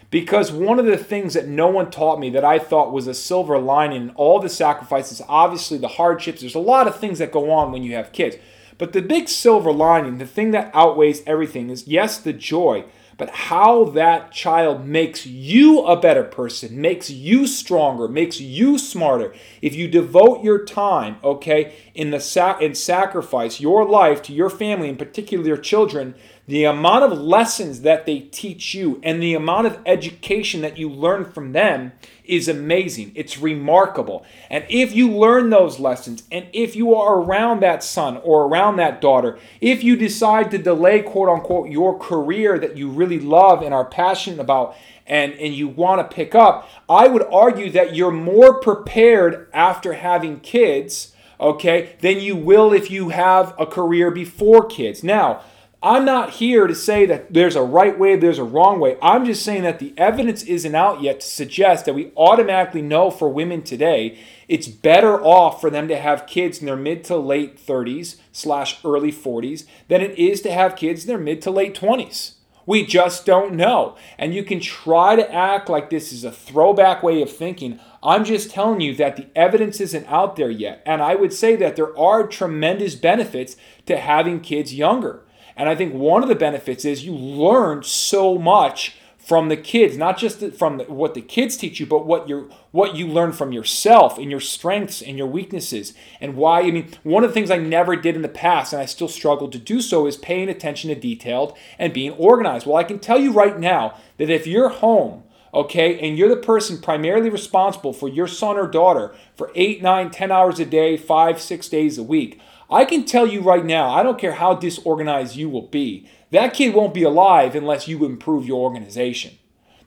Because 0.09 0.51
one 0.51 0.79
of 0.79 0.85
the 0.85 0.97
things 0.97 1.35
that 1.35 1.47
no 1.47 1.67
one 1.67 1.91
taught 1.91 2.19
me 2.19 2.31
that 2.31 2.43
I 2.43 2.57
thought 2.57 2.91
was 2.91 3.05
a 3.05 3.13
silver 3.13 3.59
lining 3.59 4.01
in 4.01 4.09
all 4.11 4.39
the 4.39 4.49
sacrifices, 4.49 5.21
obviously 5.27 5.77
the 5.77 5.87
hardships, 5.87 6.41
there's 6.41 6.55
a 6.55 6.59
lot 6.59 6.87
of 6.87 6.99
things 6.99 7.19
that 7.19 7.31
go 7.31 7.51
on 7.51 7.71
when 7.71 7.83
you 7.83 7.93
have 7.93 8.11
kids. 8.11 8.35
But 8.79 8.93
the 8.93 9.01
big 9.01 9.29
silver 9.29 9.71
lining, 9.71 10.17
the 10.17 10.25
thing 10.25 10.51
that 10.51 10.71
outweighs 10.73 11.21
everything, 11.27 11.69
is 11.69 11.87
yes, 11.87 12.17
the 12.17 12.33
joy, 12.33 12.85
but 13.17 13.29
how 13.29 13.83
that 13.83 14.31
child 14.31 14.85
makes 14.87 15.25
you 15.25 15.81
a 15.81 15.99
better 15.99 16.23
person, 16.23 16.79
makes 16.79 17.09
you 17.09 17.45
stronger, 17.45 18.07
makes 18.07 18.39
you 18.39 18.79
smarter. 18.79 19.33
If 19.61 19.75
you 19.75 19.89
devote 19.89 20.41
your 20.41 20.63
time, 20.63 21.17
okay, 21.21 21.75
in 21.93 22.11
the 22.11 22.21
sac- 22.21 22.61
and 22.61 22.75
sacrifice 22.77 23.59
your 23.59 23.85
life 23.85 24.21
to 24.23 24.33
your 24.33 24.49
family, 24.49 24.87
in 24.87 24.95
particular 24.95 25.45
your 25.45 25.57
children, 25.57 26.15
the 26.49 26.63
amount 26.63 27.03
of 27.03 27.15
lessons 27.15 27.81
that 27.81 28.07
they 28.07 28.21
teach 28.21 28.73
you 28.73 28.99
and 29.03 29.21
the 29.21 29.35
amount 29.35 29.67
of 29.67 29.77
education 29.85 30.61
that 30.61 30.79
you 30.79 30.89
learn 30.89 31.23
from 31.23 31.51
them 31.51 31.91
is 32.25 32.47
amazing. 32.47 33.11
It's 33.13 33.37
remarkable. 33.37 34.25
And 34.49 34.65
if 34.67 34.95
you 34.95 35.11
learn 35.11 35.51
those 35.51 35.79
lessons, 35.79 36.23
and 36.31 36.47
if 36.51 36.75
you 36.75 36.95
are 36.95 37.19
around 37.19 37.59
that 37.59 37.83
son 37.83 38.17
or 38.17 38.47
around 38.47 38.77
that 38.77 38.99
daughter, 38.99 39.37
if 39.61 39.83
you 39.83 39.95
decide 39.95 40.49
to 40.49 40.57
delay, 40.57 41.03
quote 41.03 41.29
unquote, 41.29 41.69
your 41.69 41.99
career 41.99 42.57
that 42.57 42.75
you 42.75 42.89
really 42.89 43.19
love 43.19 43.61
and 43.61 43.71
are 43.71 43.85
passionate 43.85 44.39
about, 44.39 44.75
and, 45.05 45.33
and 45.33 45.53
you 45.53 45.67
want 45.67 46.01
to 46.01 46.15
pick 46.15 46.33
up, 46.33 46.67
I 46.89 47.07
would 47.07 47.27
argue 47.31 47.69
that 47.73 47.95
you're 47.95 48.09
more 48.09 48.59
prepared 48.59 49.49
after 49.53 49.93
having 49.93 50.39
kids, 50.39 51.13
okay, 51.39 51.95
than 52.01 52.19
you 52.19 52.35
will 52.35 52.73
if 52.73 52.89
you 52.89 53.09
have 53.09 53.53
a 53.59 53.67
career 53.67 54.09
before 54.09 54.65
kids. 54.65 55.03
Now, 55.03 55.43
I'm 55.81 56.03
not 56.03 56.31
here 56.31 56.67
to 56.67 56.75
say 56.75 57.05
that 57.05 57.33
there's 57.33 57.55
a 57.55 57.63
right 57.63 57.97
way, 57.97 58.17
there's 58.17 58.37
a 58.37 58.43
wrong 58.43 58.81
way. 58.81 58.97
I'm 59.01 59.23
just 59.23 59.43
saying 59.43 59.63
that 59.63 59.79
the 59.79 59.93
evidence 59.95 60.43
isn't 60.43 60.75
out 60.75 61.01
yet 61.01 61.21
to 61.21 61.27
suggest 61.27 61.85
that 61.85 61.95
we 61.95 62.11
automatically 62.17 62.81
know 62.81 63.09
for 63.09 63.29
women 63.29 63.61
today 63.61 64.19
it's 64.49 64.67
better 64.67 65.21
off 65.23 65.61
for 65.61 65.69
them 65.69 65.87
to 65.87 65.95
have 65.95 66.27
kids 66.27 66.59
in 66.59 66.65
their 66.65 66.75
mid 66.75 67.05
to 67.05 67.15
late 67.15 67.65
30s 67.65 68.17
slash 68.33 68.83
early 68.83 69.11
40s 69.11 69.65
than 69.87 70.01
it 70.01 70.19
is 70.19 70.41
to 70.41 70.51
have 70.51 70.75
kids 70.75 71.03
in 71.03 71.07
their 71.07 71.17
mid 71.17 71.41
to 71.43 71.51
late 71.51 71.75
20s. 71.75 72.33
We 72.65 72.85
just 72.85 73.25
don't 73.25 73.55
know. 73.55 73.95
And 74.17 74.33
you 74.35 74.43
can 74.43 74.59
try 74.59 75.15
to 75.15 75.33
act 75.33 75.69
like 75.69 75.89
this 75.89 76.11
is 76.11 76.25
a 76.25 76.31
throwback 76.31 77.01
way 77.01 77.21
of 77.21 77.31
thinking. 77.31 77.79
I'm 78.03 78.25
just 78.25 78.51
telling 78.51 78.81
you 78.81 78.93
that 78.95 79.15
the 79.15 79.27
evidence 79.33 79.79
isn't 79.79 80.05
out 80.07 80.35
there 80.35 80.51
yet. 80.51 80.83
And 80.85 81.01
I 81.01 81.15
would 81.15 81.31
say 81.31 81.55
that 81.55 81.77
there 81.77 81.97
are 81.97 82.27
tremendous 82.27 82.95
benefits 82.95 83.55
to 83.85 83.97
having 83.97 84.41
kids 84.41 84.73
younger. 84.73 85.23
And 85.59 85.67
I 85.67 85.75
think 85.75 85.93
one 85.93 86.23
of 86.23 86.29
the 86.29 86.35
benefits 86.35 86.85
is 86.85 87.03
you 87.03 87.13
learn 87.13 87.83
so 87.83 88.37
much 88.37 88.95
from 89.17 89.49
the 89.49 89.57
kids, 89.57 89.97
not 89.97 90.17
just 90.17 90.39
from 90.53 90.79
what 90.79 91.15
the 91.15 91.21
kids 91.21 91.57
teach 91.57 91.81
you, 91.81 91.85
but 91.85 92.05
what 92.05 92.29
you 92.29 92.49
what 92.71 92.95
you 92.95 93.05
learn 93.05 93.33
from 93.33 93.51
yourself 93.51 94.17
and 94.17 94.31
your 94.31 94.39
strengths 94.39 95.01
and 95.01 95.17
your 95.17 95.27
weaknesses 95.27 95.93
and 96.21 96.37
why. 96.37 96.61
I 96.61 96.71
mean, 96.71 96.89
one 97.03 97.25
of 97.25 97.29
the 97.29 97.33
things 97.33 97.51
I 97.51 97.57
never 97.57 97.97
did 97.97 98.15
in 98.15 98.21
the 98.21 98.29
past, 98.29 98.71
and 98.71 98.81
I 98.81 98.85
still 98.85 99.09
struggle 99.09 99.49
to 99.49 99.59
do 99.59 99.81
so, 99.81 100.07
is 100.07 100.15
paying 100.15 100.47
attention 100.47 100.87
to 100.87 100.95
detailed 100.95 101.57
and 101.77 101.91
being 101.91 102.13
organized. 102.13 102.65
Well, 102.65 102.77
I 102.77 102.85
can 102.85 102.97
tell 102.97 103.19
you 103.19 103.33
right 103.33 103.59
now 103.59 103.99
that 104.17 104.29
if 104.29 104.47
you're 104.47 104.69
home 104.69 105.23
okay 105.53 105.99
and 105.99 106.17
you're 106.17 106.29
the 106.29 106.37
person 106.37 106.79
primarily 106.79 107.29
responsible 107.29 107.91
for 107.91 108.07
your 108.07 108.27
son 108.27 108.55
or 108.55 108.67
daughter 108.67 109.13
for 109.35 109.51
eight 109.55 109.81
nine 109.81 110.09
ten 110.09 110.31
hours 110.31 110.59
a 110.59 110.65
day 110.65 110.95
five 110.95 111.41
six 111.41 111.67
days 111.67 111.97
a 111.97 112.03
week 112.03 112.39
I 112.69 112.85
can 112.85 113.05
tell 113.05 113.25
you 113.25 113.41
right 113.41 113.65
now, 113.65 113.89
I 113.89 114.03
don't 114.03 114.19
care 114.19 114.33
how 114.33 114.53
disorganized 114.53 115.35
you 115.35 115.49
will 115.49 115.67
be, 115.67 116.07
that 116.31 116.53
kid 116.53 116.75
won't 116.75 116.93
be 116.93 117.03
alive 117.03 117.55
unless 117.55 117.87
you 117.87 118.05
improve 118.05 118.45
your 118.45 118.61
organization. 118.61 119.37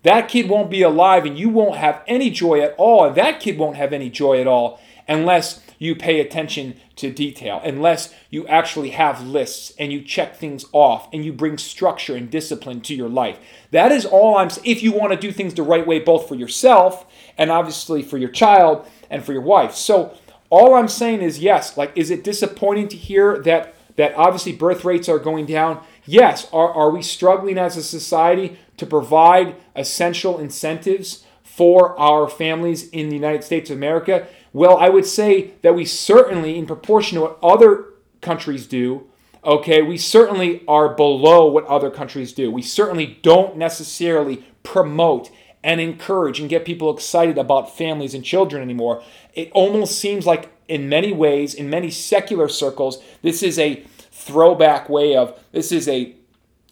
That 0.02 0.28
kid 0.28 0.48
won't 0.48 0.70
be 0.70 0.82
alive 0.82 1.24
and 1.24 1.38
you 1.38 1.48
won't 1.48 1.76
have 1.76 2.02
any 2.06 2.30
joy 2.30 2.60
at 2.60 2.74
all. 2.76 3.04
And 3.04 3.14
that 3.16 3.40
kid 3.40 3.56
won't 3.58 3.76
have 3.76 3.92
any 3.92 4.10
joy 4.10 4.40
at 4.40 4.48
all 4.48 4.80
unless 5.08 5.60
you 5.78 5.94
pay 5.94 6.20
attention 6.20 6.74
to 6.96 7.12
detail, 7.12 7.60
unless 7.64 8.14
you 8.30 8.46
actually 8.46 8.90
have 8.90 9.26
lists 9.26 9.72
and 9.78 9.92
you 9.92 10.00
check 10.00 10.36
things 10.36 10.64
off 10.72 11.08
and 11.12 11.24
you 11.24 11.32
bring 11.32 11.58
structure 11.58 12.14
and 12.16 12.30
discipline 12.30 12.80
to 12.80 12.94
your 12.94 13.08
life. 13.08 13.38
That 13.72 13.90
is 13.90 14.04
all 14.04 14.36
I'm 14.36 14.50
saying. 14.50 14.66
If 14.66 14.82
you 14.82 14.92
want 14.92 15.12
to 15.12 15.18
do 15.18 15.32
things 15.32 15.54
the 15.54 15.62
right 15.62 15.86
way, 15.86 15.98
both 15.98 16.28
for 16.28 16.34
yourself 16.34 17.04
and 17.36 17.50
obviously 17.50 18.02
for 18.02 18.18
your 18.18 18.30
child 18.30 18.86
and 19.10 19.24
for 19.24 19.32
your 19.32 19.42
wife. 19.42 19.74
So 19.74 20.16
all 20.52 20.74
I'm 20.74 20.86
saying 20.86 21.22
is 21.22 21.38
yes, 21.38 21.78
like 21.78 21.92
is 21.96 22.10
it 22.10 22.22
disappointing 22.22 22.88
to 22.88 22.96
hear 22.96 23.38
that 23.38 23.74
that 23.96 24.14
obviously 24.14 24.52
birth 24.52 24.84
rates 24.84 25.08
are 25.08 25.18
going 25.18 25.46
down? 25.46 25.82
Yes. 26.04 26.46
Are, 26.52 26.70
are 26.70 26.90
we 26.90 27.02
struggling 27.02 27.56
as 27.56 27.78
a 27.78 27.82
society 27.82 28.58
to 28.76 28.84
provide 28.84 29.56
essential 29.74 30.38
incentives 30.38 31.24
for 31.42 31.98
our 31.98 32.28
families 32.28 32.88
in 32.90 33.08
the 33.08 33.14
United 33.14 33.44
States 33.44 33.70
of 33.70 33.78
America? 33.78 34.26
Well, 34.52 34.76
I 34.76 34.90
would 34.90 35.06
say 35.06 35.52
that 35.62 35.74
we 35.74 35.86
certainly, 35.86 36.58
in 36.58 36.66
proportion 36.66 37.16
to 37.16 37.22
what 37.22 37.38
other 37.42 37.86
countries 38.20 38.66
do, 38.66 39.06
okay, 39.42 39.80
we 39.80 39.96
certainly 39.96 40.62
are 40.68 40.94
below 40.94 41.46
what 41.46 41.64
other 41.66 41.90
countries 41.90 42.34
do. 42.34 42.50
We 42.50 42.62
certainly 42.62 43.18
don't 43.22 43.56
necessarily 43.56 44.44
promote 44.62 45.30
and 45.64 45.80
encourage 45.80 46.40
and 46.40 46.48
get 46.48 46.64
people 46.64 46.92
excited 46.94 47.38
about 47.38 47.76
families 47.76 48.14
and 48.14 48.24
children 48.24 48.62
anymore. 48.62 49.02
It 49.34 49.50
almost 49.52 49.98
seems 49.98 50.26
like, 50.26 50.50
in 50.68 50.88
many 50.88 51.12
ways, 51.12 51.54
in 51.54 51.68
many 51.68 51.90
secular 51.90 52.48
circles, 52.48 53.02
this 53.22 53.42
is 53.42 53.58
a 53.58 53.84
throwback 54.10 54.88
way 54.88 55.16
of 55.16 55.38
this 55.50 55.72
is 55.72 55.88
a 55.88 56.14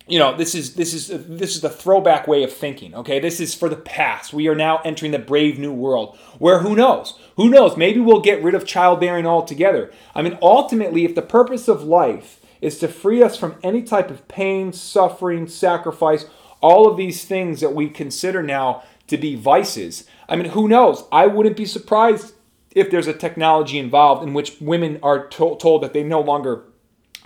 you 0.07 0.19
know 0.19 0.37
this 0.37 0.55
is 0.55 0.75
this 0.75 0.95
is 0.95 1.09
this 1.09 1.55
is 1.55 1.61
the 1.61 1.71
throwback 1.71 2.29
way 2.29 2.45
of 2.45 2.53
thinking 2.53 2.95
okay? 2.95 3.19
This 3.19 3.41
is 3.41 3.55
for 3.55 3.69
the 3.69 3.77
past. 3.77 4.33
We 4.33 4.49
are 4.49 4.55
now 4.55 4.79
entering 4.85 5.13
the 5.13 5.19
brave 5.19 5.59
new 5.59 5.73
world 5.73 6.17
where 6.39 6.61
who 6.61 6.77
knows? 6.77 7.19
Who 7.37 7.49
knows? 7.49 7.77
Maybe 7.77 7.99
we'll 8.01 8.21
get 8.21 8.43
rid 8.43 8.55
of 8.55 8.67
childbearing 8.67 9.27
altogether. 9.27 9.91
I 10.15 10.23
mean 10.23 10.39
ultimately 10.41 11.05
if 11.05 11.15
the 11.15 11.23
purpose 11.23 11.67
of 11.67 11.83
life 11.83 12.41
is 12.61 12.79
to 12.79 12.89
free 12.89 13.23
us 13.23 13.37
from 13.37 13.57
any 13.63 13.83
type 13.83 14.11
of 14.11 14.29
pain 14.29 14.73
suffering 14.73 15.49
sacrifice 15.49 16.27
all 16.61 16.89
of 16.89 16.97
these 16.97 17.25
things 17.25 17.61
that 17.61 17.75
we 17.75 17.89
consider 17.89 18.43
now 18.43 18.83
to 19.07 19.17
be 19.17 19.35
vices. 19.35 20.05
I 20.29 20.37
mean, 20.37 20.51
who 20.51 20.69
knows? 20.69 21.05
I 21.11 21.27
wouldn't 21.27 21.57
be 21.57 21.67
surprised 21.67 22.35
if 22.75 22.91
there's 22.91 23.09
a 23.09 23.13
technology 23.13 23.79
involved 23.79 24.23
in 24.23 24.35
which 24.35 24.61
women 24.61 24.99
are 25.03 25.27
to- 25.27 25.57
told 25.57 25.83
that 25.83 25.93
they 25.93 26.03
no 26.03 26.21
longer 26.21 26.65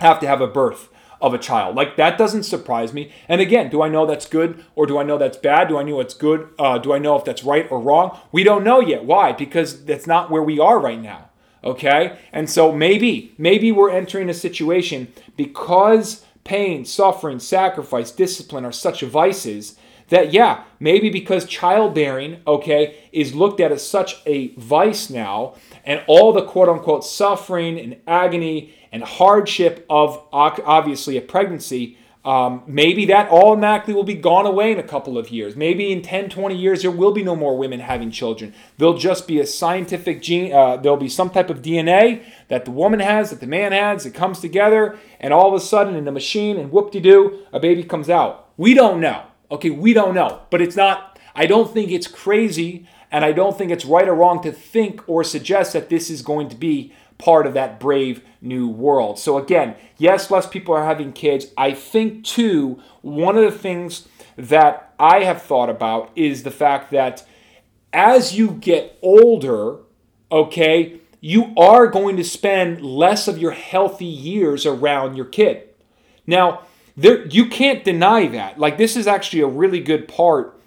have 0.01 0.19
to 0.19 0.27
have 0.27 0.41
a 0.41 0.47
birth 0.47 0.89
of 1.21 1.33
a 1.33 1.37
child. 1.37 1.75
Like 1.75 1.95
that 1.95 2.17
doesn't 2.17 2.43
surprise 2.43 2.93
me. 2.93 3.11
And 3.27 3.41
again, 3.41 3.69
do 3.69 3.81
I 3.81 3.89
know 3.89 4.05
that's 4.05 4.27
good 4.27 4.63
or 4.75 4.85
do 4.85 4.97
I 4.97 5.03
know 5.03 5.17
that's 5.17 5.37
bad? 5.37 5.69
Do 5.69 5.77
I 5.77 5.83
know 5.83 5.99
it's 5.99 6.13
good? 6.13 6.49
Uh, 6.59 6.77
do 6.77 6.93
I 6.93 6.99
know 6.99 7.15
if 7.15 7.23
that's 7.23 7.43
right 7.43 7.67
or 7.71 7.79
wrong? 7.79 8.19
We 8.31 8.43
don't 8.43 8.63
know 8.63 8.79
yet. 8.79 9.05
Why? 9.05 9.31
Because 9.31 9.85
that's 9.85 10.07
not 10.07 10.29
where 10.29 10.43
we 10.43 10.59
are 10.59 10.79
right 10.79 11.01
now. 11.01 11.29
Okay? 11.63 12.19
And 12.31 12.49
so 12.49 12.71
maybe, 12.71 13.33
maybe 13.37 13.71
we're 13.71 13.89
entering 13.89 14.29
a 14.29 14.33
situation 14.33 15.11
because 15.35 16.23
pain, 16.45 16.85
suffering, 16.85 17.39
sacrifice, 17.39 18.11
discipline 18.11 18.63
are 18.63 18.71
such 18.71 19.01
vices 19.01 19.75
that, 20.09 20.31
yeah, 20.31 20.63
maybe 20.79 21.09
because 21.09 21.45
childbearing, 21.45 22.39
okay, 22.45 22.95
is 23.11 23.33
looked 23.33 23.59
at 23.59 23.71
as 23.71 23.85
such 23.85 24.21
a 24.27 24.49
vice 24.55 25.09
now, 25.09 25.55
and 25.83 26.03
all 26.07 26.31
the 26.31 26.45
quote 26.45 26.69
unquote 26.69 27.03
suffering 27.03 27.79
and 27.79 27.97
agony 28.07 28.73
and 28.91 29.03
hardship 29.03 29.85
of 29.89 30.23
obviously 30.31 31.17
a 31.17 31.21
pregnancy 31.21 31.97
um, 32.25 32.63
maybe 32.65 33.05
that 33.05 33.29
automatically 33.29 33.93
will 33.93 34.03
be 34.03 34.15
gone 34.15 34.47
away 34.47 34.71
in 34.71 34.79
a 34.79 34.83
couple 34.83 35.15
of 35.15 35.29
years. 35.29 35.55
Maybe 35.55 35.91
in 35.91 36.01
10, 36.01 36.29
20 36.29 36.57
years, 36.57 36.81
there 36.81 36.89
will 36.89 37.11
be 37.11 37.23
no 37.23 37.35
more 37.35 37.55
women 37.55 37.79
having 37.79 38.09
children. 38.09 38.51
There'll 38.77 38.97
just 38.97 39.27
be 39.27 39.39
a 39.39 39.45
scientific 39.45 40.23
gene, 40.23 40.51
uh, 40.51 40.77
there'll 40.77 40.97
be 40.97 41.07
some 41.07 41.29
type 41.29 41.51
of 41.51 41.61
DNA 41.61 42.23
that 42.47 42.65
the 42.65 42.71
woman 42.71 42.99
has, 42.99 43.29
that 43.29 43.41
the 43.41 43.47
man 43.47 43.73
has, 43.73 44.07
it 44.07 44.15
comes 44.15 44.39
together, 44.39 44.97
and 45.19 45.33
all 45.33 45.47
of 45.47 45.53
a 45.53 45.63
sudden 45.63 45.95
in 45.95 46.05
the 46.05 46.11
machine, 46.11 46.57
and 46.57 46.71
whoop 46.71 46.91
de 46.91 46.99
doo, 46.99 47.45
a 47.53 47.59
baby 47.59 47.83
comes 47.83 48.09
out. 48.09 48.49
We 48.57 48.73
don't 48.73 48.99
know. 48.99 49.27
Okay, 49.51 49.69
we 49.69 49.93
don't 49.93 50.15
know. 50.15 50.41
But 50.49 50.63
it's 50.63 50.75
not, 50.75 51.19
I 51.35 51.45
don't 51.45 51.71
think 51.71 51.91
it's 51.91 52.07
crazy, 52.07 52.87
and 53.11 53.23
I 53.23 53.33
don't 53.33 53.55
think 53.55 53.71
it's 53.71 53.85
right 53.85 54.09
or 54.09 54.15
wrong 54.15 54.41
to 54.41 54.51
think 54.51 55.07
or 55.07 55.23
suggest 55.23 55.73
that 55.73 55.89
this 55.89 56.09
is 56.09 56.23
going 56.23 56.49
to 56.49 56.55
be 56.55 56.91
part 57.17 57.47
of 57.47 57.53
that 57.53 57.79
brave 57.79 58.21
new 58.41 58.67
world. 58.67 59.17
So, 59.19 59.37
again, 59.37 59.75
yes, 59.97 60.29
less 60.29 60.47
people 60.47 60.73
are 60.75 60.85
having 60.85 61.13
kids. 61.13 61.47
I 61.57 61.73
think, 61.73 62.23
too, 62.23 62.79
one 63.01 63.37
of 63.37 63.43
the 63.43 63.57
things 63.57 64.07
that 64.37 64.93
I 64.99 65.23
have 65.23 65.41
thought 65.41 65.69
about 65.69 66.11
is 66.15 66.43
the 66.43 66.51
fact 66.51 66.91
that 66.91 67.25
as 67.93 68.37
you 68.37 68.51
get 68.51 68.99
older, 69.01 69.77
okay, 70.31 70.99
you 71.21 71.53
are 71.57 71.87
going 71.87 72.17
to 72.17 72.23
spend 72.23 72.81
less 72.81 73.27
of 73.27 73.37
your 73.37 73.51
healthy 73.51 74.05
years 74.05 74.65
around 74.65 75.15
your 75.15 75.25
kid. 75.25 75.69
Now, 76.27 76.63
there 76.97 77.25
you 77.27 77.47
can't 77.47 77.83
deny 77.83 78.27
that. 78.27 78.59
Like 78.59 78.77
this 78.77 78.95
is 78.95 79.07
actually 79.07 79.41
a 79.41 79.47
really 79.47 79.79
good 79.79 80.07
part 80.07 80.59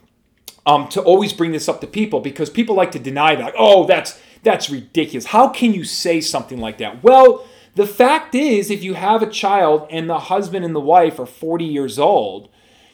um, 0.66 0.88
to 0.88 1.00
always 1.00 1.32
bring 1.32 1.52
this 1.52 1.68
up 1.68 1.80
to 1.80 1.86
people 1.86 2.20
because 2.20 2.50
people 2.50 2.74
like 2.74 2.92
to 2.92 2.98
deny 2.98 3.34
that. 3.34 3.54
oh, 3.56 3.86
that's 3.86 4.20
that's 4.42 4.71
ridiculous. 4.71 5.26
How 5.26 5.49
can 5.49 5.73
you 5.75 5.85
say 5.85 6.21
something 6.21 6.59
like 6.59 6.78
that? 6.78 7.02
Well, 7.02 7.47
the 7.75 7.87
fact 7.87 8.35
is, 8.35 8.71
if 8.71 8.83
you 8.83 8.95
have 8.95 9.23
a 9.23 9.30
child 9.30 9.87
and 9.90 10.09
the 10.09 10.18
husband 10.18 10.64
and 10.64 10.75
the 10.75 10.80
wife 10.80 11.18
are 11.21 11.26
40 11.26 11.64
years 11.64 11.99
old, 11.99 12.49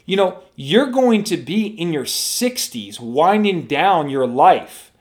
you 0.07 0.17
know, 0.17 0.43
you're 0.57 0.91
going 0.91 1.25
to 1.25 1.37
be 1.37 1.67
in 1.67 1.93
your 1.93 2.05
60s 2.05 3.01
winding 3.01 3.67
down 3.67 4.11
your 4.11 4.27
life, 4.27 4.93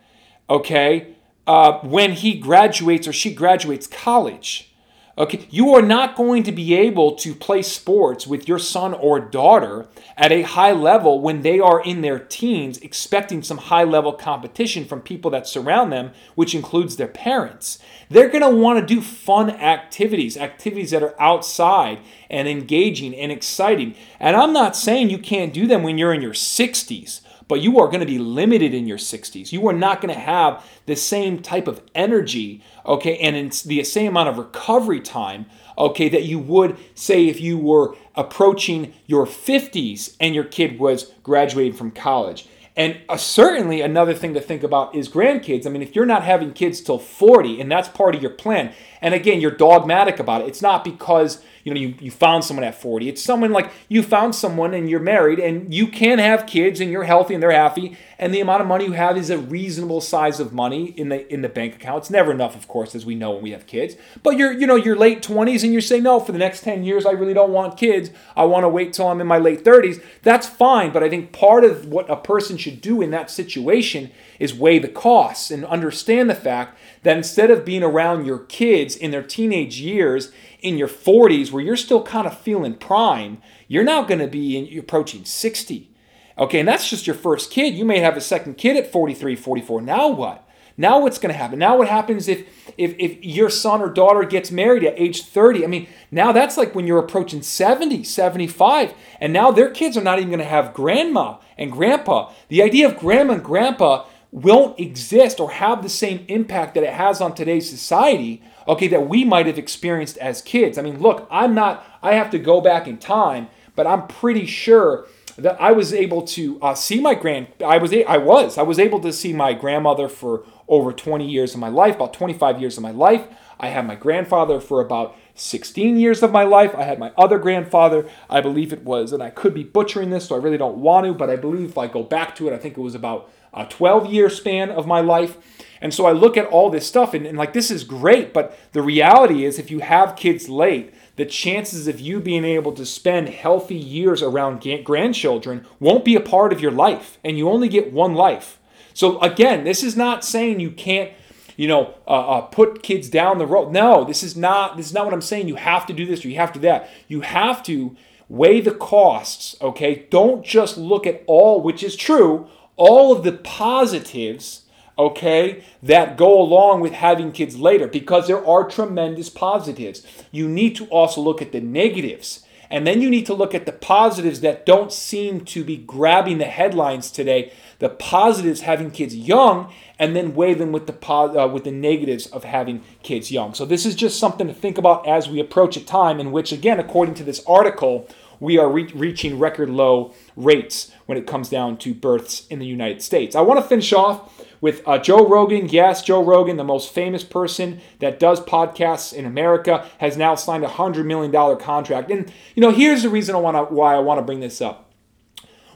okay, 0.50 1.16
uh, 1.46 1.80
when 1.80 2.14
he 2.14 2.36
graduates 2.36 3.08
or 3.08 3.14
she 3.14 3.34
graduates 3.34 3.88
college. 3.88 4.73
Okay, 5.16 5.46
you 5.52 5.76
are 5.76 5.82
not 5.84 6.16
going 6.16 6.42
to 6.42 6.52
be 6.52 6.74
able 6.74 7.14
to 7.18 7.36
play 7.36 7.62
sports 7.62 8.26
with 8.26 8.48
your 8.48 8.58
son 8.58 8.96
or 8.96 9.20
daughter 9.20 9.86
at 10.18 10.32
a 10.32 10.42
high 10.42 10.72
level 10.72 11.22
when 11.22 11.44
they 11.44 11.60
are 11.60 11.84
in 11.84 12.02
their 12.02 12.18
teens, 12.18 12.80
expecting 12.80 13.44
some 13.44 13.60
high 13.60 13.84
level 13.84 14.14
competition 14.14 14.86
from 14.86 15.02
people 15.02 15.30
that 15.30 15.48
surround 15.48 15.92
them, 15.92 16.14
which 16.34 16.56
includes 16.56 16.96
their 16.96 17.08
parents. 17.08 17.78
They're 18.10 18.28
going 18.28 18.42
to 18.42 18.50
want 18.50 18.80
to 18.80 18.96
do 18.96 19.02
fun 19.02 19.52
activities, 19.52 20.36
activities 20.36 20.90
that 20.90 21.04
are 21.04 21.22
outside 21.22 22.00
and 22.32 22.48
engaging 22.48 23.16
and 23.16 23.32
exciting. 23.32 23.96
And 24.20 24.36
I'm 24.36 24.52
not 24.52 24.76
saying 24.76 25.12
you 25.12 25.20
can't 25.20 25.54
do 25.54 25.68
them 25.68 25.84
when 25.84 26.00
you're 26.00 26.16
in 26.16 26.24
your 26.24 26.34
60s, 26.34 27.22
but 27.48 27.62
you 27.62 27.80
are 27.80 27.88
going 27.88 28.00
to 28.00 28.06
be 28.06 28.18
limited 28.18 28.74
in 28.74 28.88
your 28.88 28.98
60s. 28.98 29.52
You 29.52 29.68
are 29.68 29.74
not 29.74 30.02
going 30.02 30.14
to 30.14 30.20
have 30.20 30.66
the 30.86 30.96
same 30.96 31.42
type 31.42 31.68
of 31.68 31.82
energy, 31.94 32.64
okay, 32.86 33.18
and 33.18 33.36
in 33.36 33.52
the 33.66 33.84
same 33.84 34.10
amount 34.10 34.30
of 34.30 34.38
recovery 34.38 35.02
time, 35.02 35.46
okay, 35.78 36.10
that 36.10 36.24
you 36.24 36.40
would 36.40 36.78
say 36.96 37.28
if 37.28 37.42
you 37.42 37.58
were 37.58 37.96
approaching 38.16 38.94
your 39.08 39.26
50s 39.26 40.16
and 40.20 40.36
your 40.36 40.44
kid 40.44 40.80
was 40.80 41.12
graduating 41.24 41.74
from 41.74 41.92
college. 41.92 42.48
And 42.76 42.98
uh, 43.08 43.18
certainly 43.18 43.82
another 43.82 44.14
thing 44.14 44.34
to 44.34 44.42
think 44.42 44.64
about 44.64 44.96
is 44.96 45.08
grandkids. 45.08 45.68
I 45.68 45.70
mean, 45.70 45.84
if 45.84 45.96
you're 45.96 46.06
not 46.06 46.24
having 46.24 46.54
kids 46.54 46.82
till 46.82 46.98
40 46.98 47.62
and 47.62 47.72
that's 47.72 47.88
part 47.88 48.16
of 48.16 48.22
your 48.22 48.32
plan, 48.32 48.74
and 49.02 49.14
again, 49.14 49.40
you're 49.40 49.52
dogmatic 49.52 50.20
about 50.20 50.42
it, 50.42 50.48
it's 50.48 50.62
not 50.62 50.84
because 50.84 51.44
you 51.64 51.74
know 51.74 51.80
you, 51.80 51.96
you 52.00 52.12
found 52.12 52.44
someone 52.44 52.64
at 52.64 52.76
40 52.76 53.10
it's 53.10 53.22
someone 53.22 53.52
like 53.52 53.72
you 53.88 54.04
found 54.04 54.36
someone 54.36 54.74
and 54.74 54.90
you're 54.90 55.00
married 55.00 55.40
and 55.40 55.74
you 55.74 55.88
can 55.88 56.20
have 56.20 56.46
kids 56.46 56.80
and 56.80 56.92
you're 56.92 57.04
healthy 57.04 57.34
and 57.34 57.44
they're 57.44 57.52
happy. 57.52 57.98
And 58.20 58.34
the 58.34 58.40
amount 58.40 58.62
of 58.62 58.68
money 58.68 58.86
you 58.86 58.94
have 58.94 59.18
is 59.18 59.30
a 59.30 59.38
reasonable 59.38 60.02
size 60.02 60.40
of 60.40 60.54
money 60.54 60.86
in 60.98 61.10
the 61.10 61.32
in 61.32 61.42
the 61.42 61.50
bank 61.50 61.76
account. 61.76 62.00
It's 62.00 62.10
never 62.10 62.32
enough 62.32 62.56
of 62.56 62.68
course 62.68 62.96
as 62.96 63.06
we 63.06 63.16
know 63.16 63.32
when 63.32 63.44
we 63.44 63.52
have 63.52 63.68
kids. 63.68 63.96
But 64.22 64.38
you're 64.38 64.52
you 64.52 64.68
know 64.68 64.76
your 64.76 64.96
late 64.96 65.22
20s 65.22 65.64
and 65.64 65.72
you're 65.72 65.82
saying 65.82 66.04
no 66.04 66.20
for 66.20 66.32
the 66.32 66.38
next 66.38 66.62
10 66.62 66.84
years 66.84 67.06
i 67.06 67.12
really 67.12 67.34
don't 67.34 67.52
want 67.52 67.78
kids. 67.78 68.10
I 68.36 68.46
want 68.46 68.64
to 68.64 68.70
wait 68.70 68.94
till 68.94 69.08
i'm 69.08 69.22
in 69.22 69.28
my 69.28 69.38
late 69.38 69.64
30s 69.64 70.02
that's 70.22 70.48
fine 70.48 70.92
but 70.92 71.04
i 71.04 71.10
think 71.10 71.32
part 71.32 71.64
of 71.64 71.88
what 71.88 72.10
a 72.10 72.16
person 72.16 72.58
should 72.58 72.82
do 72.82 73.02
in 73.02 73.12
that 73.12 73.30
situation 73.30 74.12
is 74.40 74.54
weigh 74.54 74.80
the 74.80 74.88
costs 74.88 75.52
and 75.52 75.66
understand 75.66 76.30
the 76.30 76.36
fact 76.36 76.78
that 77.04 77.18
instead 77.18 77.52
of 77.52 77.66
being 77.66 77.84
around 77.84 78.26
your 78.26 78.40
kids 78.40 78.96
in 78.96 79.12
their 79.12 79.24
teenage 79.24 79.80
years 79.80 80.32
in 80.62 80.78
your 80.78 80.88
40s 80.88 81.52
where 81.52 81.64
you're 81.64 81.76
still 81.76 82.04
kind 82.04 82.26
of 82.26 82.40
feeling 82.40 82.76
prime, 82.76 83.42
you're 83.68 83.84
now 83.84 84.04
going 84.04 84.20
to 84.20 84.28
be 84.28 84.58
in, 84.58 84.80
approaching 84.80 85.26
60. 85.26 85.90
Okay, 86.38 86.60
and 86.60 86.68
that's 86.68 86.90
just 86.90 87.06
your 87.06 87.16
first 87.16 87.52
kid. 87.52 87.76
You 87.76 87.86
may 87.86 88.00
have 88.00 88.18
a 88.18 88.22
second 88.22 88.58
kid 88.58 88.76
at 88.78 88.92
43, 88.92 89.36
44. 89.36 89.82
Now 89.82 90.08
what? 90.10 90.48
Now 90.76 91.00
what's 91.00 91.20
going 91.20 91.32
to 91.32 91.38
happen? 91.38 91.60
Now 91.60 91.78
what 91.78 91.88
happens 91.88 92.28
if, 92.28 92.48
if 92.78 92.96
if 92.98 93.24
your 93.24 93.52
son 93.52 93.82
or 93.82 93.90
daughter 93.90 94.24
gets 94.24 94.50
married 94.50 94.84
at 94.84 95.00
age 95.00 95.24
30? 95.24 95.64
I 95.64 95.68
mean, 95.68 95.88
now 96.10 96.32
that's 96.32 96.58
like 96.58 96.74
when 96.74 96.88
you're 96.88 97.00
approaching 97.00 97.44
70, 97.44 98.04
75, 98.04 98.94
and 99.22 99.32
now 99.32 99.52
their 99.52 99.70
kids 99.70 99.96
are 99.96 100.04
not 100.04 100.18
even 100.18 100.30
going 100.30 100.40
to 100.40 100.46
have 100.46 100.74
grandma 100.74 101.38
and 101.60 101.72
grandpa. 101.72 102.32
The 102.48 102.64
idea 102.64 102.88
of 102.88 102.98
grandma 102.98 103.34
and 103.34 103.44
grandpa 103.44 104.06
won't 104.34 104.80
exist 104.80 105.40
or 105.40 105.52
have 105.52 105.84
the 105.84 105.90
same 105.90 106.26
impact 106.28 106.74
that 106.74 106.84
it 106.84 106.94
has 106.94 107.22
on 107.22 107.34
today's 107.36 107.70
society 107.70 108.42
okay, 108.68 108.88
that 108.88 109.08
we 109.08 109.24
might 109.24 109.46
have 109.46 109.58
experienced 109.58 110.18
as 110.18 110.42
kids. 110.42 110.78
I 110.78 110.82
mean, 110.82 111.00
look, 111.00 111.28
I'm 111.30 111.54
not, 111.54 111.86
I 112.02 112.14
have 112.14 112.30
to 112.32 112.40
go 112.40 112.62
back 112.62 112.88
in 112.88 112.98
time, 112.98 113.48
but 113.76 113.88
I'm 113.88 114.08
pretty 114.08 114.46
sure 114.46 115.08
that 115.38 115.60
I 115.60 115.72
was 115.72 115.94
able 115.94 116.22
to 116.24 116.62
uh, 116.62 116.76
see 116.76 117.02
my 117.02 117.16
grand, 117.16 117.48
I 117.66 117.78
was, 117.78 117.92
I 117.94 118.18
was, 118.18 118.58
I 118.58 118.62
was 118.62 118.78
able 118.78 119.00
to 119.02 119.12
see 119.12 119.34
my 119.34 119.54
grandmother 119.54 120.08
for 120.08 120.46
over 120.68 120.94
20 120.94 121.28
years 121.28 121.54
of 121.54 121.60
my 121.60 121.70
life, 121.70 121.96
about 121.96 122.14
25 122.14 122.62
years 122.62 122.78
of 122.78 122.84
my 122.84 122.92
life. 122.92 123.28
I 123.60 123.70
had 123.70 123.88
my 123.88 123.96
grandfather 123.96 124.60
for 124.60 124.82
about 124.82 125.16
16 125.36 125.98
years 125.98 126.22
of 126.22 126.32
my 126.32 126.44
life. 126.44 126.76
I 126.76 126.84
had 126.84 127.00
my 127.00 127.12
other 127.18 127.40
grandfather, 127.40 128.08
I 128.30 128.42
believe 128.42 128.72
it 128.72 128.84
was, 128.84 129.12
and 129.12 129.24
I 129.24 129.32
could 129.32 129.54
be 129.54 129.64
butchering 129.64 130.12
this, 130.12 130.28
so 130.28 130.36
I 130.36 130.40
really 130.40 130.58
don't 130.58 130.78
want 130.78 131.08
to, 131.08 131.14
but 131.14 131.30
I 131.30 131.36
believe 131.36 131.70
if 131.70 131.78
I 131.78 131.88
go 131.88 132.04
back 132.04 132.36
to 132.36 132.48
it, 132.48 132.54
I 132.54 132.58
think 132.58 132.78
it 132.78 132.82
was 132.82 132.96
about 132.96 133.32
a 133.54 133.66
12 133.66 134.12
year 134.12 134.30
span 134.30 134.70
of 134.70 134.88
my 134.88 135.00
life. 135.00 135.38
And 135.82 135.94
so 135.94 136.06
I 136.06 136.14
look 136.14 136.38
at 136.38 136.46
all 136.46 136.70
this 136.70 136.88
stuff 136.88 137.14
and, 137.14 137.26
and, 137.26 137.38
like, 137.38 137.52
this 137.52 137.70
is 137.70 137.84
great. 137.84 138.34
But 138.34 138.58
the 138.72 138.82
reality 138.82 139.44
is, 139.44 139.60
if 139.60 139.70
you 139.70 139.80
have 139.80 140.16
kids 140.16 140.48
late, 140.48 140.94
the 141.18 141.26
chances 141.26 141.88
of 141.88 142.00
you 142.00 142.22
being 142.22 142.46
able 142.46 142.72
to 142.72 142.86
spend 142.86 143.30
healthy 143.30 143.76
years 143.76 144.22
around 144.22 144.66
grandchildren 144.86 145.66
won't 145.80 146.06
be 146.06 146.16
a 146.16 146.22
part 146.22 146.54
of 146.54 146.62
your 146.62 146.72
life. 146.72 147.20
And 147.24 147.38
you 147.38 147.50
only 147.50 147.68
get 147.68 147.92
one 147.92 148.14
life. 148.14 148.60
So 148.94 149.20
again, 149.20 149.66
this 149.66 149.84
is 149.84 149.98
not 149.98 150.24
saying 150.24 150.60
you 150.60 150.72
can't 150.72 151.12
you 151.56 151.68
know, 151.68 151.94
uh, 152.08 152.38
uh, 152.38 152.42
put 152.42 152.82
kids 152.84 153.10
down 153.10 153.38
the 153.38 153.46
road. 153.46 153.72
No, 153.72 154.04
this 154.04 154.24
is 154.24 154.36
not. 154.36 154.78
This 154.78 154.88
is 154.88 154.94
not 154.94 155.06
what 155.06 155.14
I'm 155.14 155.22
saying. 155.22 155.48
You 155.48 155.56
have 155.56 155.86
to 155.88 155.94
do 155.94 156.06
this 156.06 156.26
or 156.26 156.30
you 156.30 156.38
have 156.38 156.54
to 156.54 156.60
that. 156.60 156.90
You 157.08 157.22
have 157.22 157.62
to 157.64 157.96
weigh 158.28 158.62
the 158.62 158.74
costs. 158.74 159.56
Okay, 159.62 160.08
don't 160.10 160.44
just 160.44 160.78
look 160.78 161.06
at 161.06 161.24
all, 161.28 161.62
which 161.62 161.84
is 161.84 161.96
true, 161.96 162.48
all 162.76 163.12
of 163.12 163.24
the 163.24 163.34
positives 163.34 164.64
okay, 164.98 165.64
that 165.82 166.18
go 166.18 166.40
along 166.40 166.82
with 166.82 166.94
having 166.94 167.32
kids 167.32 167.58
later 167.58 167.88
because 167.88 168.28
there 168.28 168.46
are 168.46 168.68
tremendous 168.68 169.30
positives. 169.30 170.06
You 170.32 170.48
need 170.48 170.76
to 170.76 170.86
also 170.86 171.22
look 171.22 171.42
at 171.42 171.52
the 171.52 171.62
negatives. 171.62 172.46
And 172.70 172.88
then 172.88 173.02
you 173.02 173.10
need 173.10 173.28
to 173.28 173.36
look 173.36 173.54
at 173.54 173.68
the 173.68 173.72
positives 173.72 174.42
that 174.42 174.66
don't 174.66 174.92
seem 174.92 175.46
to 175.46 175.64
be 175.64 175.78
grabbing 175.78 176.40
the 176.40 176.46
headlines 176.46 177.12
today. 177.12 177.54
The 177.78 177.90
positives 177.90 178.62
having 178.62 178.90
kids 178.90 179.16
young, 179.16 179.72
and 180.00 180.16
then 180.16 180.34
weigh 180.34 180.56
them 180.56 180.72
with 180.72 180.88
the 180.88 181.08
uh, 181.08 181.48
with 181.48 181.66
the 181.66 181.72
negatives 181.72 182.26
of 182.28 182.46
having 182.46 182.82
kids 183.04 183.32
young. 183.32 183.54
So 183.54 183.66
this 183.66 183.86
is 183.86 183.94
just 183.94 184.20
something 184.20 184.48
to 184.48 184.54
think 184.56 184.80
about 184.80 185.08
as 185.08 185.30
we 185.30 185.40
approach 185.40 185.78
a 185.78 185.86
time 185.86 186.20
in 186.20 186.32
which, 186.32 186.52
again, 186.52 186.80
according 186.80 187.14
to 187.16 187.24
this 187.24 187.44
article, 187.46 188.08
we 188.40 188.58
are 188.58 188.70
re- 188.70 188.92
reaching 188.94 189.40
record 189.40 189.70
low 189.70 190.14
rates 190.36 190.92
when 191.06 191.18
it 191.18 191.28
comes 191.28 191.50
down 191.50 191.78
to 191.78 191.94
births 191.94 192.48
in 192.48 192.60
the 192.60 192.66
United 192.66 193.02
States. 193.02 193.36
I 193.36 193.42
want 193.42 193.60
to 193.60 193.68
finish 193.68 193.94
off 193.94 194.44
with 194.62 194.82
uh, 194.88 194.98
Joe 194.98 195.28
Rogan. 195.28 195.68
Yes, 195.68 196.02
Joe 196.02 196.24
Rogan, 196.24 196.58
the 196.58 196.64
most 196.64 196.94
famous 196.94 197.24
person 197.24 197.82
that 198.00 198.20
does 198.20 198.40
podcasts 198.40 199.14
in 199.14 199.26
America, 199.26 199.88
has 199.98 200.16
now 200.16 200.36
signed 200.36 200.64
a 200.64 200.70
$100 200.70 201.06
million 201.06 201.60
contract. 201.60 202.10
And, 202.10 202.32
you 202.56 202.62
know, 202.62 202.72
here's 202.72 203.04
the 203.04 203.10
reason 203.10 203.36
I 203.36 203.40
wanna, 203.40 203.64
why 203.66 203.94
I 203.94 204.00
want 204.00 204.20
to 204.20 204.24
bring 204.24 204.40
this 204.40 204.62
up. 204.62 204.92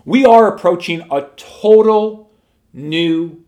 We 0.06 0.26
are 0.26 0.48
approaching 0.48 1.06
a 1.12 1.28
total 1.36 2.32
new 2.72 3.44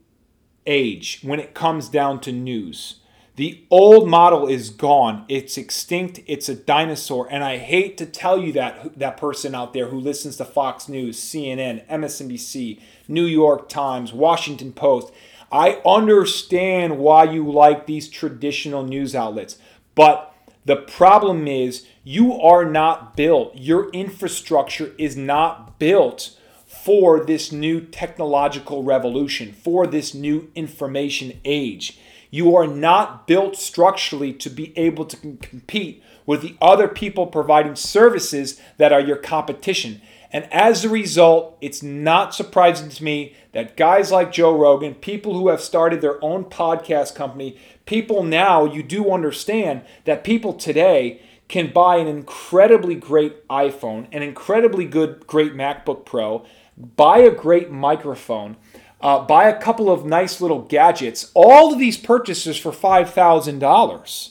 age 0.65 1.19
when 1.23 1.39
it 1.39 1.53
comes 1.53 1.87
down 1.87 2.19
to 2.21 2.33
news. 2.33 2.98
The 3.39 3.63
old 3.69 4.09
model 4.09 4.49
is 4.49 4.69
gone. 4.69 5.23
It's 5.29 5.57
extinct. 5.57 6.19
It's 6.27 6.49
a 6.49 6.55
dinosaur. 6.55 7.25
And 7.31 7.41
I 7.41 7.55
hate 7.55 7.97
to 7.99 8.05
tell 8.05 8.37
you 8.37 8.51
that 8.51 8.99
that 8.99 9.15
person 9.15 9.55
out 9.55 9.71
there 9.71 9.87
who 9.87 9.97
listens 9.97 10.35
to 10.35 10.43
Fox 10.43 10.89
News, 10.89 11.17
CNN, 11.17 11.87
MSNBC, 11.87 12.81
New 13.07 13.23
York 13.23 13.69
Times, 13.69 14.11
Washington 14.11 14.73
Post. 14.73 15.13
I 15.53 15.81
understand 15.85 16.97
why 16.97 17.31
you 17.31 17.49
like 17.49 17.85
these 17.85 18.09
traditional 18.09 18.83
news 18.83 19.15
outlets. 19.15 19.57
But 19.95 20.35
the 20.65 20.75
problem 20.75 21.47
is 21.47 21.87
you 22.03 22.33
are 22.33 22.65
not 22.65 23.15
built. 23.15 23.55
Your 23.55 23.89
infrastructure 23.91 24.93
is 24.97 25.15
not 25.15 25.79
built 25.79 26.37
for 26.67 27.23
this 27.23 27.53
new 27.53 27.79
technological 27.79 28.83
revolution, 28.83 29.53
for 29.53 29.87
this 29.87 30.13
new 30.13 30.51
information 30.55 31.39
age. 31.45 31.97
You 32.29 32.55
are 32.55 32.67
not 32.67 33.27
built 33.27 33.55
structurally 33.55 34.33
to 34.33 34.49
be 34.49 34.77
able 34.77 35.05
to 35.05 35.17
compete 35.17 36.03
with 36.25 36.41
the 36.41 36.55
other 36.61 36.87
people 36.87 37.27
providing 37.27 37.75
services 37.75 38.61
that 38.77 38.93
are 38.93 39.01
your 39.01 39.17
competition. 39.17 40.01
And 40.31 40.51
as 40.53 40.85
a 40.85 40.89
result, 40.89 41.57
it's 41.59 41.81
not 41.81 42.35
surprising 42.35 42.89
to 42.89 43.03
me 43.03 43.35
that 43.53 43.75
guys 43.75 44.11
like 44.11 44.31
Joe 44.31 44.55
Rogan, 44.55 44.93
people 44.93 45.33
who 45.33 45.47
have 45.49 45.61
started 45.61 46.01
their 46.01 46.23
own 46.23 46.45
podcast 46.45 47.15
company, 47.15 47.57
people 47.87 48.21
now, 48.21 48.63
you 48.65 48.83
do 48.83 49.11
understand 49.11 49.81
that 50.05 50.23
people 50.23 50.53
today 50.53 51.21
can 51.47 51.73
buy 51.73 51.97
an 51.97 52.07
incredibly 52.07 52.93
great 52.93 53.47
iPhone, 53.47 54.07
an 54.11 54.21
incredibly 54.21 54.85
good, 54.85 55.25
great 55.25 55.53
MacBook 55.53 56.05
Pro, 56.05 56.45
buy 56.77 57.17
a 57.17 57.31
great 57.31 57.71
microphone, 57.71 58.55
uh, 59.01 59.19
buy 59.19 59.47
a 59.47 59.59
couple 59.59 59.89
of 59.89 60.05
nice 60.05 60.41
little 60.41 60.61
gadgets. 60.61 61.31
All 61.33 61.71
of 61.71 61.79
these 61.79 61.97
purchases 61.97 62.57
for 62.57 62.71
$5,000. 62.71 64.29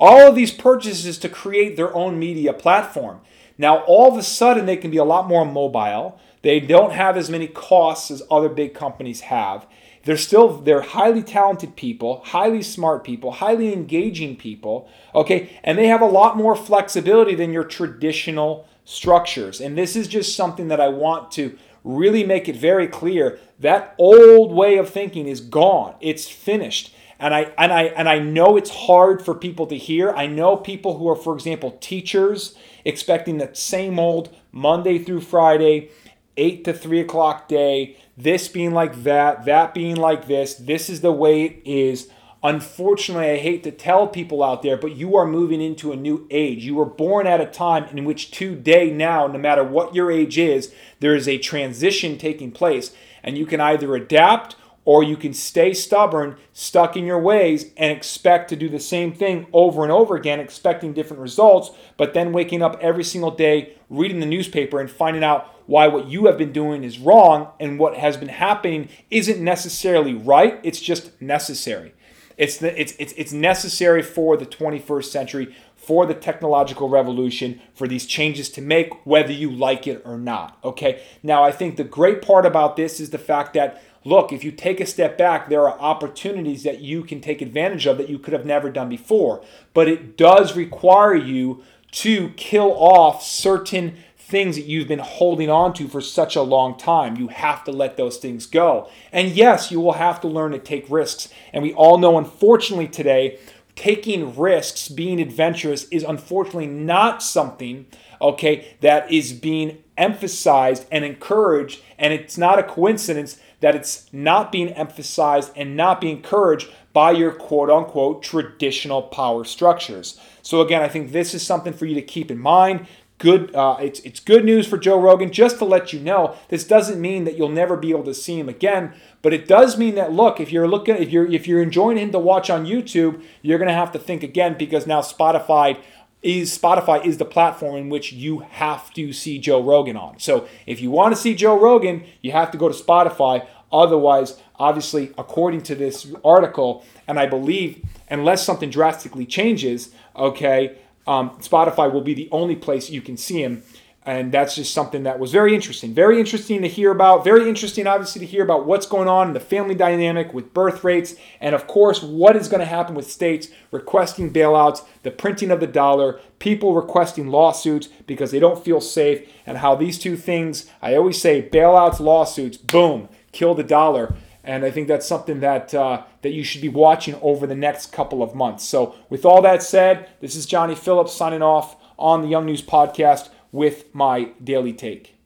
All 0.00 0.28
of 0.28 0.36
these 0.36 0.52
purchases 0.52 1.18
to 1.18 1.28
create 1.28 1.76
their 1.76 1.94
own 1.94 2.18
media 2.18 2.52
platform. 2.52 3.20
Now, 3.56 3.78
all 3.78 4.12
of 4.12 4.16
a 4.16 4.22
sudden, 4.22 4.66
they 4.66 4.76
can 4.76 4.92
be 4.92 4.98
a 4.98 5.04
lot 5.04 5.26
more 5.26 5.44
mobile. 5.44 6.20
They 6.42 6.60
don't 6.60 6.92
have 6.92 7.16
as 7.16 7.28
many 7.28 7.48
costs 7.48 8.10
as 8.12 8.22
other 8.30 8.48
big 8.48 8.72
companies 8.74 9.22
have. 9.22 9.66
They're 10.04 10.16
still 10.16 10.58
they're 10.58 10.80
highly 10.80 11.22
talented 11.22 11.74
people, 11.76 12.22
highly 12.24 12.62
smart 12.62 13.04
people, 13.04 13.32
highly 13.32 13.72
engaging 13.72 14.36
people, 14.36 14.88
okay? 15.14 15.60
And 15.64 15.76
they 15.76 15.88
have 15.88 16.00
a 16.00 16.06
lot 16.06 16.36
more 16.36 16.54
flexibility 16.54 17.34
than 17.34 17.52
your 17.52 17.64
traditional 17.64 18.66
structures. 18.84 19.60
And 19.60 19.76
this 19.76 19.96
is 19.96 20.08
just 20.08 20.36
something 20.36 20.68
that 20.68 20.80
I 20.80 20.88
want 20.88 21.30
to 21.32 21.58
really 21.88 22.22
make 22.22 22.48
it 22.48 22.56
very 22.56 22.86
clear 22.86 23.38
that 23.58 23.94
old 23.98 24.52
way 24.52 24.76
of 24.76 24.90
thinking 24.90 25.26
is 25.26 25.40
gone. 25.40 25.94
It's 26.00 26.28
finished. 26.28 26.94
And 27.18 27.34
I 27.34 27.52
and 27.58 27.72
I 27.72 27.84
and 27.84 28.08
I 28.08 28.20
know 28.20 28.56
it's 28.56 28.70
hard 28.70 29.24
for 29.24 29.34
people 29.34 29.66
to 29.66 29.76
hear. 29.76 30.12
I 30.12 30.26
know 30.26 30.56
people 30.56 30.98
who 30.98 31.08
are, 31.08 31.16
for 31.16 31.34
example, 31.34 31.76
teachers 31.80 32.54
expecting 32.84 33.38
that 33.38 33.56
same 33.56 33.98
old 33.98 34.28
Monday 34.52 34.98
through 34.98 35.22
Friday, 35.22 35.90
eight 36.36 36.64
to 36.64 36.72
three 36.72 37.00
o'clock 37.00 37.48
day, 37.48 37.96
this 38.16 38.46
being 38.46 38.72
like 38.72 39.02
that, 39.02 39.46
that 39.46 39.74
being 39.74 39.96
like 39.96 40.28
this, 40.28 40.54
this 40.54 40.88
is 40.88 41.00
the 41.00 41.10
way 41.10 41.44
it 41.44 41.62
is. 41.64 42.08
Unfortunately, 42.42 43.30
I 43.30 43.36
hate 43.38 43.64
to 43.64 43.72
tell 43.72 44.06
people 44.06 44.44
out 44.44 44.62
there, 44.62 44.76
but 44.76 44.94
you 44.94 45.16
are 45.16 45.26
moving 45.26 45.60
into 45.60 45.90
a 45.90 45.96
new 45.96 46.26
age. 46.30 46.64
You 46.64 46.76
were 46.76 46.84
born 46.84 47.26
at 47.26 47.40
a 47.40 47.46
time 47.46 47.84
in 47.96 48.04
which 48.04 48.30
today, 48.30 48.92
now, 48.92 49.26
no 49.26 49.38
matter 49.38 49.64
what 49.64 49.94
your 49.94 50.12
age 50.12 50.38
is, 50.38 50.72
there 51.00 51.16
is 51.16 51.26
a 51.26 51.38
transition 51.38 52.16
taking 52.16 52.52
place. 52.52 52.92
And 53.24 53.36
you 53.36 53.44
can 53.44 53.60
either 53.60 53.94
adapt 53.96 54.54
or 54.84 55.02
you 55.02 55.16
can 55.16 55.34
stay 55.34 55.74
stubborn, 55.74 56.36
stuck 56.52 56.96
in 56.96 57.04
your 57.04 57.18
ways, 57.18 57.72
and 57.76 57.92
expect 57.92 58.48
to 58.48 58.56
do 58.56 58.68
the 58.70 58.80
same 58.80 59.12
thing 59.12 59.46
over 59.52 59.82
and 59.82 59.92
over 59.92 60.16
again, 60.16 60.40
expecting 60.40 60.94
different 60.94 61.20
results, 61.20 61.70
but 61.98 62.14
then 62.14 62.32
waking 62.32 62.62
up 62.62 62.78
every 62.80 63.04
single 63.04 63.32
day, 63.32 63.74
reading 63.90 64.20
the 64.20 64.24
newspaper, 64.24 64.80
and 64.80 64.90
finding 64.90 65.22
out 65.22 65.54
why 65.66 65.86
what 65.88 66.08
you 66.08 66.24
have 66.24 66.38
been 66.38 66.52
doing 66.52 66.84
is 66.84 66.98
wrong 66.98 67.48
and 67.60 67.78
what 67.78 67.98
has 67.98 68.16
been 68.16 68.30
happening 68.30 68.88
isn't 69.10 69.44
necessarily 69.44 70.14
right, 70.14 70.58
it's 70.62 70.80
just 70.80 71.20
necessary. 71.20 71.92
It's, 72.38 72.62
it's, 72.62 72.94
it's, 72.98 73.12
it's 73.16 73.32
necessary 73.32 74.00
for 74.00 74.36
the 74.36 74.46
21st 74.46 75.04
century, 75.04 75.54
for 75.74 76.06
the 76.06 76.14
technological 76.14 76.88
revolution, 76.88 77.60
for 77.74 77.88
these 77.88 78.06
changes 78.06 78.48
to 78.50 78.62
make, 78.62 79.04
whether 79.04 79.32
you 79.32 79.50
like 79.50 79.88
it 79.88 80.00
or 80.04 80.16
not. 80.16 80.56
Okay. 80.62 81.02
Now, 81.22 81.42
I 81.42 81.50
think 81.50 81.76
the 81.76 81.84
great 81.84 82.22
part 82.22 82.46
about 82.46 82.76
this 82.76 83.00
is 83.00 83.10
the 83.10 83.18
fact 83.18 83.54
that, 83.54 83.82
look, 84.04 84.32
if 84.32 84.44
you 84.44 84.52
take 84.52 84.80
a 84.80 84.86
step 84.86 85.18
back, 85.18 85.48
there 85.48 85.68
are 85.68 85.78
opportunities 85.80 86.62
that 86.62 86.80
you 86.80 87.02
can 87.02 87.20
take 87.20 87.42
advantage 87.42 87.86
of 87.86 87.98
that 87.98 88.08
you 88.08 88.20
could 88.20 88.32
have 88.32 88.46
never 88.46 88.70
done 88.70 88.88
before. 88.88 89.42
But 89.74 89.88
it 89.88 90.16
does 90.16 90.54
require 90.56 91.16
you 91.16 91.64
to 91.90 92.28
kill 92.30 92.72
off 92.72 93.22
certain 93.24 93.96
things 94.28 94.56
that 94.56 94.66
you've 94.66 94.88
been 94.88 94.98
holding 94.98 95.48
on 95.48 95.72
to 95.72 95.88
for 95.88 96.02
such 96.02 96.36
a 96.36 96.42
long 96.42 96.76
time. 96.76 97.16
You 97.16 97.28
have 97.28 97.64
to 97.64 97.72
let 97.72 97.96
those 97.96 98.18
things 98.18 98.44
go. 98.44 98.90
And 99.10 99.30
yes, 99.30 99.70
you 99.70 99.80
will 99.80 99.94
have 99.94 100.20
to 100.20 100.28
learn 100.28 100.52
to 100.52 100.58
take 100.58 100.90
risks. 100.90 101.30
And 101.54 101.62
we 101.62 101.72
all 101.72 101.96
know, 101.96 102.18
unfortunately, 102.18 102.88
today, 102.88 103.38
taking 103.74 104.36
risks, 104.36 104.90
being 104.90 105.18
adventurous, 105.18 105.84
is 105.88 106.02
unfortunately 106.02 106.66
not 106.66 107.22
something, 107.22 107.86
okay, 108.20 108.76
that 108.82 109.10
is 109.10 109.32
being 109.32 109.82
emphasized 109.96 110.84
and 110.92 111.06
encouraged. 111.06 111.80
And 111.98 112.12
it's 112.12 112.36
not 112.36 112.58
a 112.58 112.64
coincidence 112.64 113.40
that 113.60 113.74
it's 113.74 114.12
not 114.12 114.52
being 114.52 114.68
emphasized 114.74 115.52
and 115.56 115.74
not 115.74 116.02
being 116.02 116.18
encouraged 116.18 116.68
by 116.92 117.12
your 117.12 117.32
quote 117.32 117.70
unquote 117.70 118.22
traditional 118.22 119.02
power 119.02 119.44
structures. 119.44 120.20
So, 120.42 120.60
again, 120.60 120.82
I 120.82 120.88
think 120.88 121.12
this 121.12 121.32
is 121.32 121.46
something 121.46 121.72
for 121.72 121.86
you 121.86 121.94
to 121.94 122.02
keep 122.02 122.30
in 122.30 122.38
mind 122.38 122.86
good 123.18 123.54
uh, 123.54 123.76
it's, 123.80 124.00
it's 124.00 124.20
good 124.20 124.44
news 124.44 124.66
for 124.66 124.78
joe 124.78 124.98
rogan. 125.00 125.30
Just 125.30 125.58
to 125.58 125.64
let 125.64 125.92
you 125.92 126.00
know 126.00 126.36
this 126.48 126.64
doesn't 126.64 127.00
mean 127.00 127.24
that 127.24 127.36
you'll 127.36 127.48
never 127.48 127.76
be 127.76 127.90
able 127.90 128.04
to 128.04 128.14
see 128.14 128.38
him 128.38 128.48
again 128.48 128.94
but 129.22 129.32
it 129.32 129.46
does 129.46 129.76
mean 129.76 129.94
that 129.96 130.12
look 130.12 130.40
if 130.40 130.52
you're 130.52 130.68
looking 130.68 130.96
if 130.96 131.10
you're 131.10 131.30
if 131.30 131.46
you're 131.46 131.62
enjoying 131.62 131.98
him 131.98 132.12
to 132.12 132.18
watch 132.18 132.48
on 132.48 132.64
youtube 132.64 133.22
you're 133.42 133.58
going 133.58 133.68
to 133.68 133.74
have 133.74 133.92
to 133.92 133.98
think 133.98 134.22
again 134.22 134.56
because 134.56 134.86
now 134.86 135.00
spotify 135.00 135.80
is 136.22 136.56
spotify 136.56 137.04
is 137.04 137.18
the 137.18 137.24
platform 137.24 137.76
in 137.76 137.88
which 137.88 138.12
you 138.12 138.40
have 138.40 138.92
to 138.92 139.12
see 139.12 139.38
joe 139.38 139.62
rogan 139.62 139.96
on. 139.96 140.18
So 140.18 140.48
if 140.66 140.80
you 140.80 140.90
want 140.90 141.14
to 141.14 141.20
see 141.20 141.34
joe 141.34 141.58
rogan 141.58 142.04
you 142.22 142.32
have 142.32 142.50
to 142.52 142.58
go 142.58 142.68
to 142.68 142.82
spotify. 142.82 143.46
Otherwise 143.70 144.40
obviously 144.56 145.12
according 145.18 145.62
to 145.62 145.74
this 145.74 146.12
article 146.24 146.84
and 147.06 147.20
i 147.20 147.26
believe 147.26 147.84
unless 148.08 148.44
something 148.44 148.70
drastically 148.70 149.26
changes 149.26 149.90
okay 150.16 150.78
um, 151.08 151.30
Spotify 151.40 151.90
will 151.90 152.02
be 152.02 152.14
the 152.14 152.28
only 152.30 152.54
place 152.54 152.90
you 152.90 153.00
can 153.00 153.16
see 153.16 153.42
him. 153.42 153.62
And 154.04 154.32
that's 154.32 154.54
just 154.54 154.72
something 154.72 155.02
that 155.02 155.18
was 155.18 155.32
very 155.32 155.54
interesting. 155.54 155.92
Very 155.92 156.18
interesting 156.18 156.62
to 156.62 156.68
hear 156.68 156.90
about. 156.90 157.24
Very 157.24 157.46
interesting, 157.46 157.86
obviously, 157.86 158.20
to 158.20 158.26
hear 158.26 158.42
about 158.42 158.64
what's 158.64 158.86
going 158.86 159.08
on 159.08 159.28
in 159.28 159.34
the 159.34 159.40
family 159.40 159.74
dynamic 159.74 160.32
with 160.32 160.54
birth 160.54 160.82
rates. 160.82 161.14
And 161.42 161.54
of 161.54 161.66
course, 161.66 162.02
what 162.02 162.34
is 162.34 162.48
going 162.48 162.60
to 162.60 162.66
happen 162.66 162.94
with 162.94 163.10
states 163.10 163.48
requesting 163.70 164.32
bailouts, 164.32 164.86
the 165.02 165.10
printing 165.10 165.50
of 165.50 165.60
the 165.60 165.66
dollar, 165.66 166.20
people 166.38 166.74
requesting 166.74 167.28
lawsuits 167.28 167.88
because 168.06 168.30
they 168.30 168.38
don't 168.38 168.64
feel 168.64 168.80
safe, 168.80 169.30
and 169.44 169.58
how 169.58 169.74
these 169.74 169.98
two 169.98 170.16
things, 170.16 170.70
I 170.80 170.94
always 170.94 171.20
say 171.20 171.46
bailouts, 171.46 172.00
lawsuits, 172.00 172.56
boom, 172.56 173.10
kill 173.32 173.54
the 173.54 173.64
dollar. 173.64 174.14
And 174.48 174.64
I 174.64 174.70
think 174.70 174.88
that's 174.88 175.06
something 175.06 175.40
that 175.40 175.74
uh, 175.74 176.04
that 176.22 176.30
you 176.30 176.42
should 176.42 176.62
be 176.62 176.70
watching 176.70 177.16
over 177.20 177.46
the 177.46 177.54
next 177.54 177.92
couple 177.92 178.22
of 178.22 178.34
months. 178.34 178.64
So, 178.64 178.94
with 179.10 179.26
all 179.26 179.42
that 179.42 179.62
said, 179.62 180.08
this 180.20 180.34
is 180.34 180.46
Johnny 180.46 180.74
Phillips 180.74 181.12
signing 181.12 181.42
off 181.42 181.76
on 181.98 182.22
the 182.22 182.28
Young 182.28 182.46
News 182.46 182.62
Podcast 182.62 183.28
with 183.52 183.94
my 183.94 184.30
daily 184.42 184.72
take. 184.72 185.17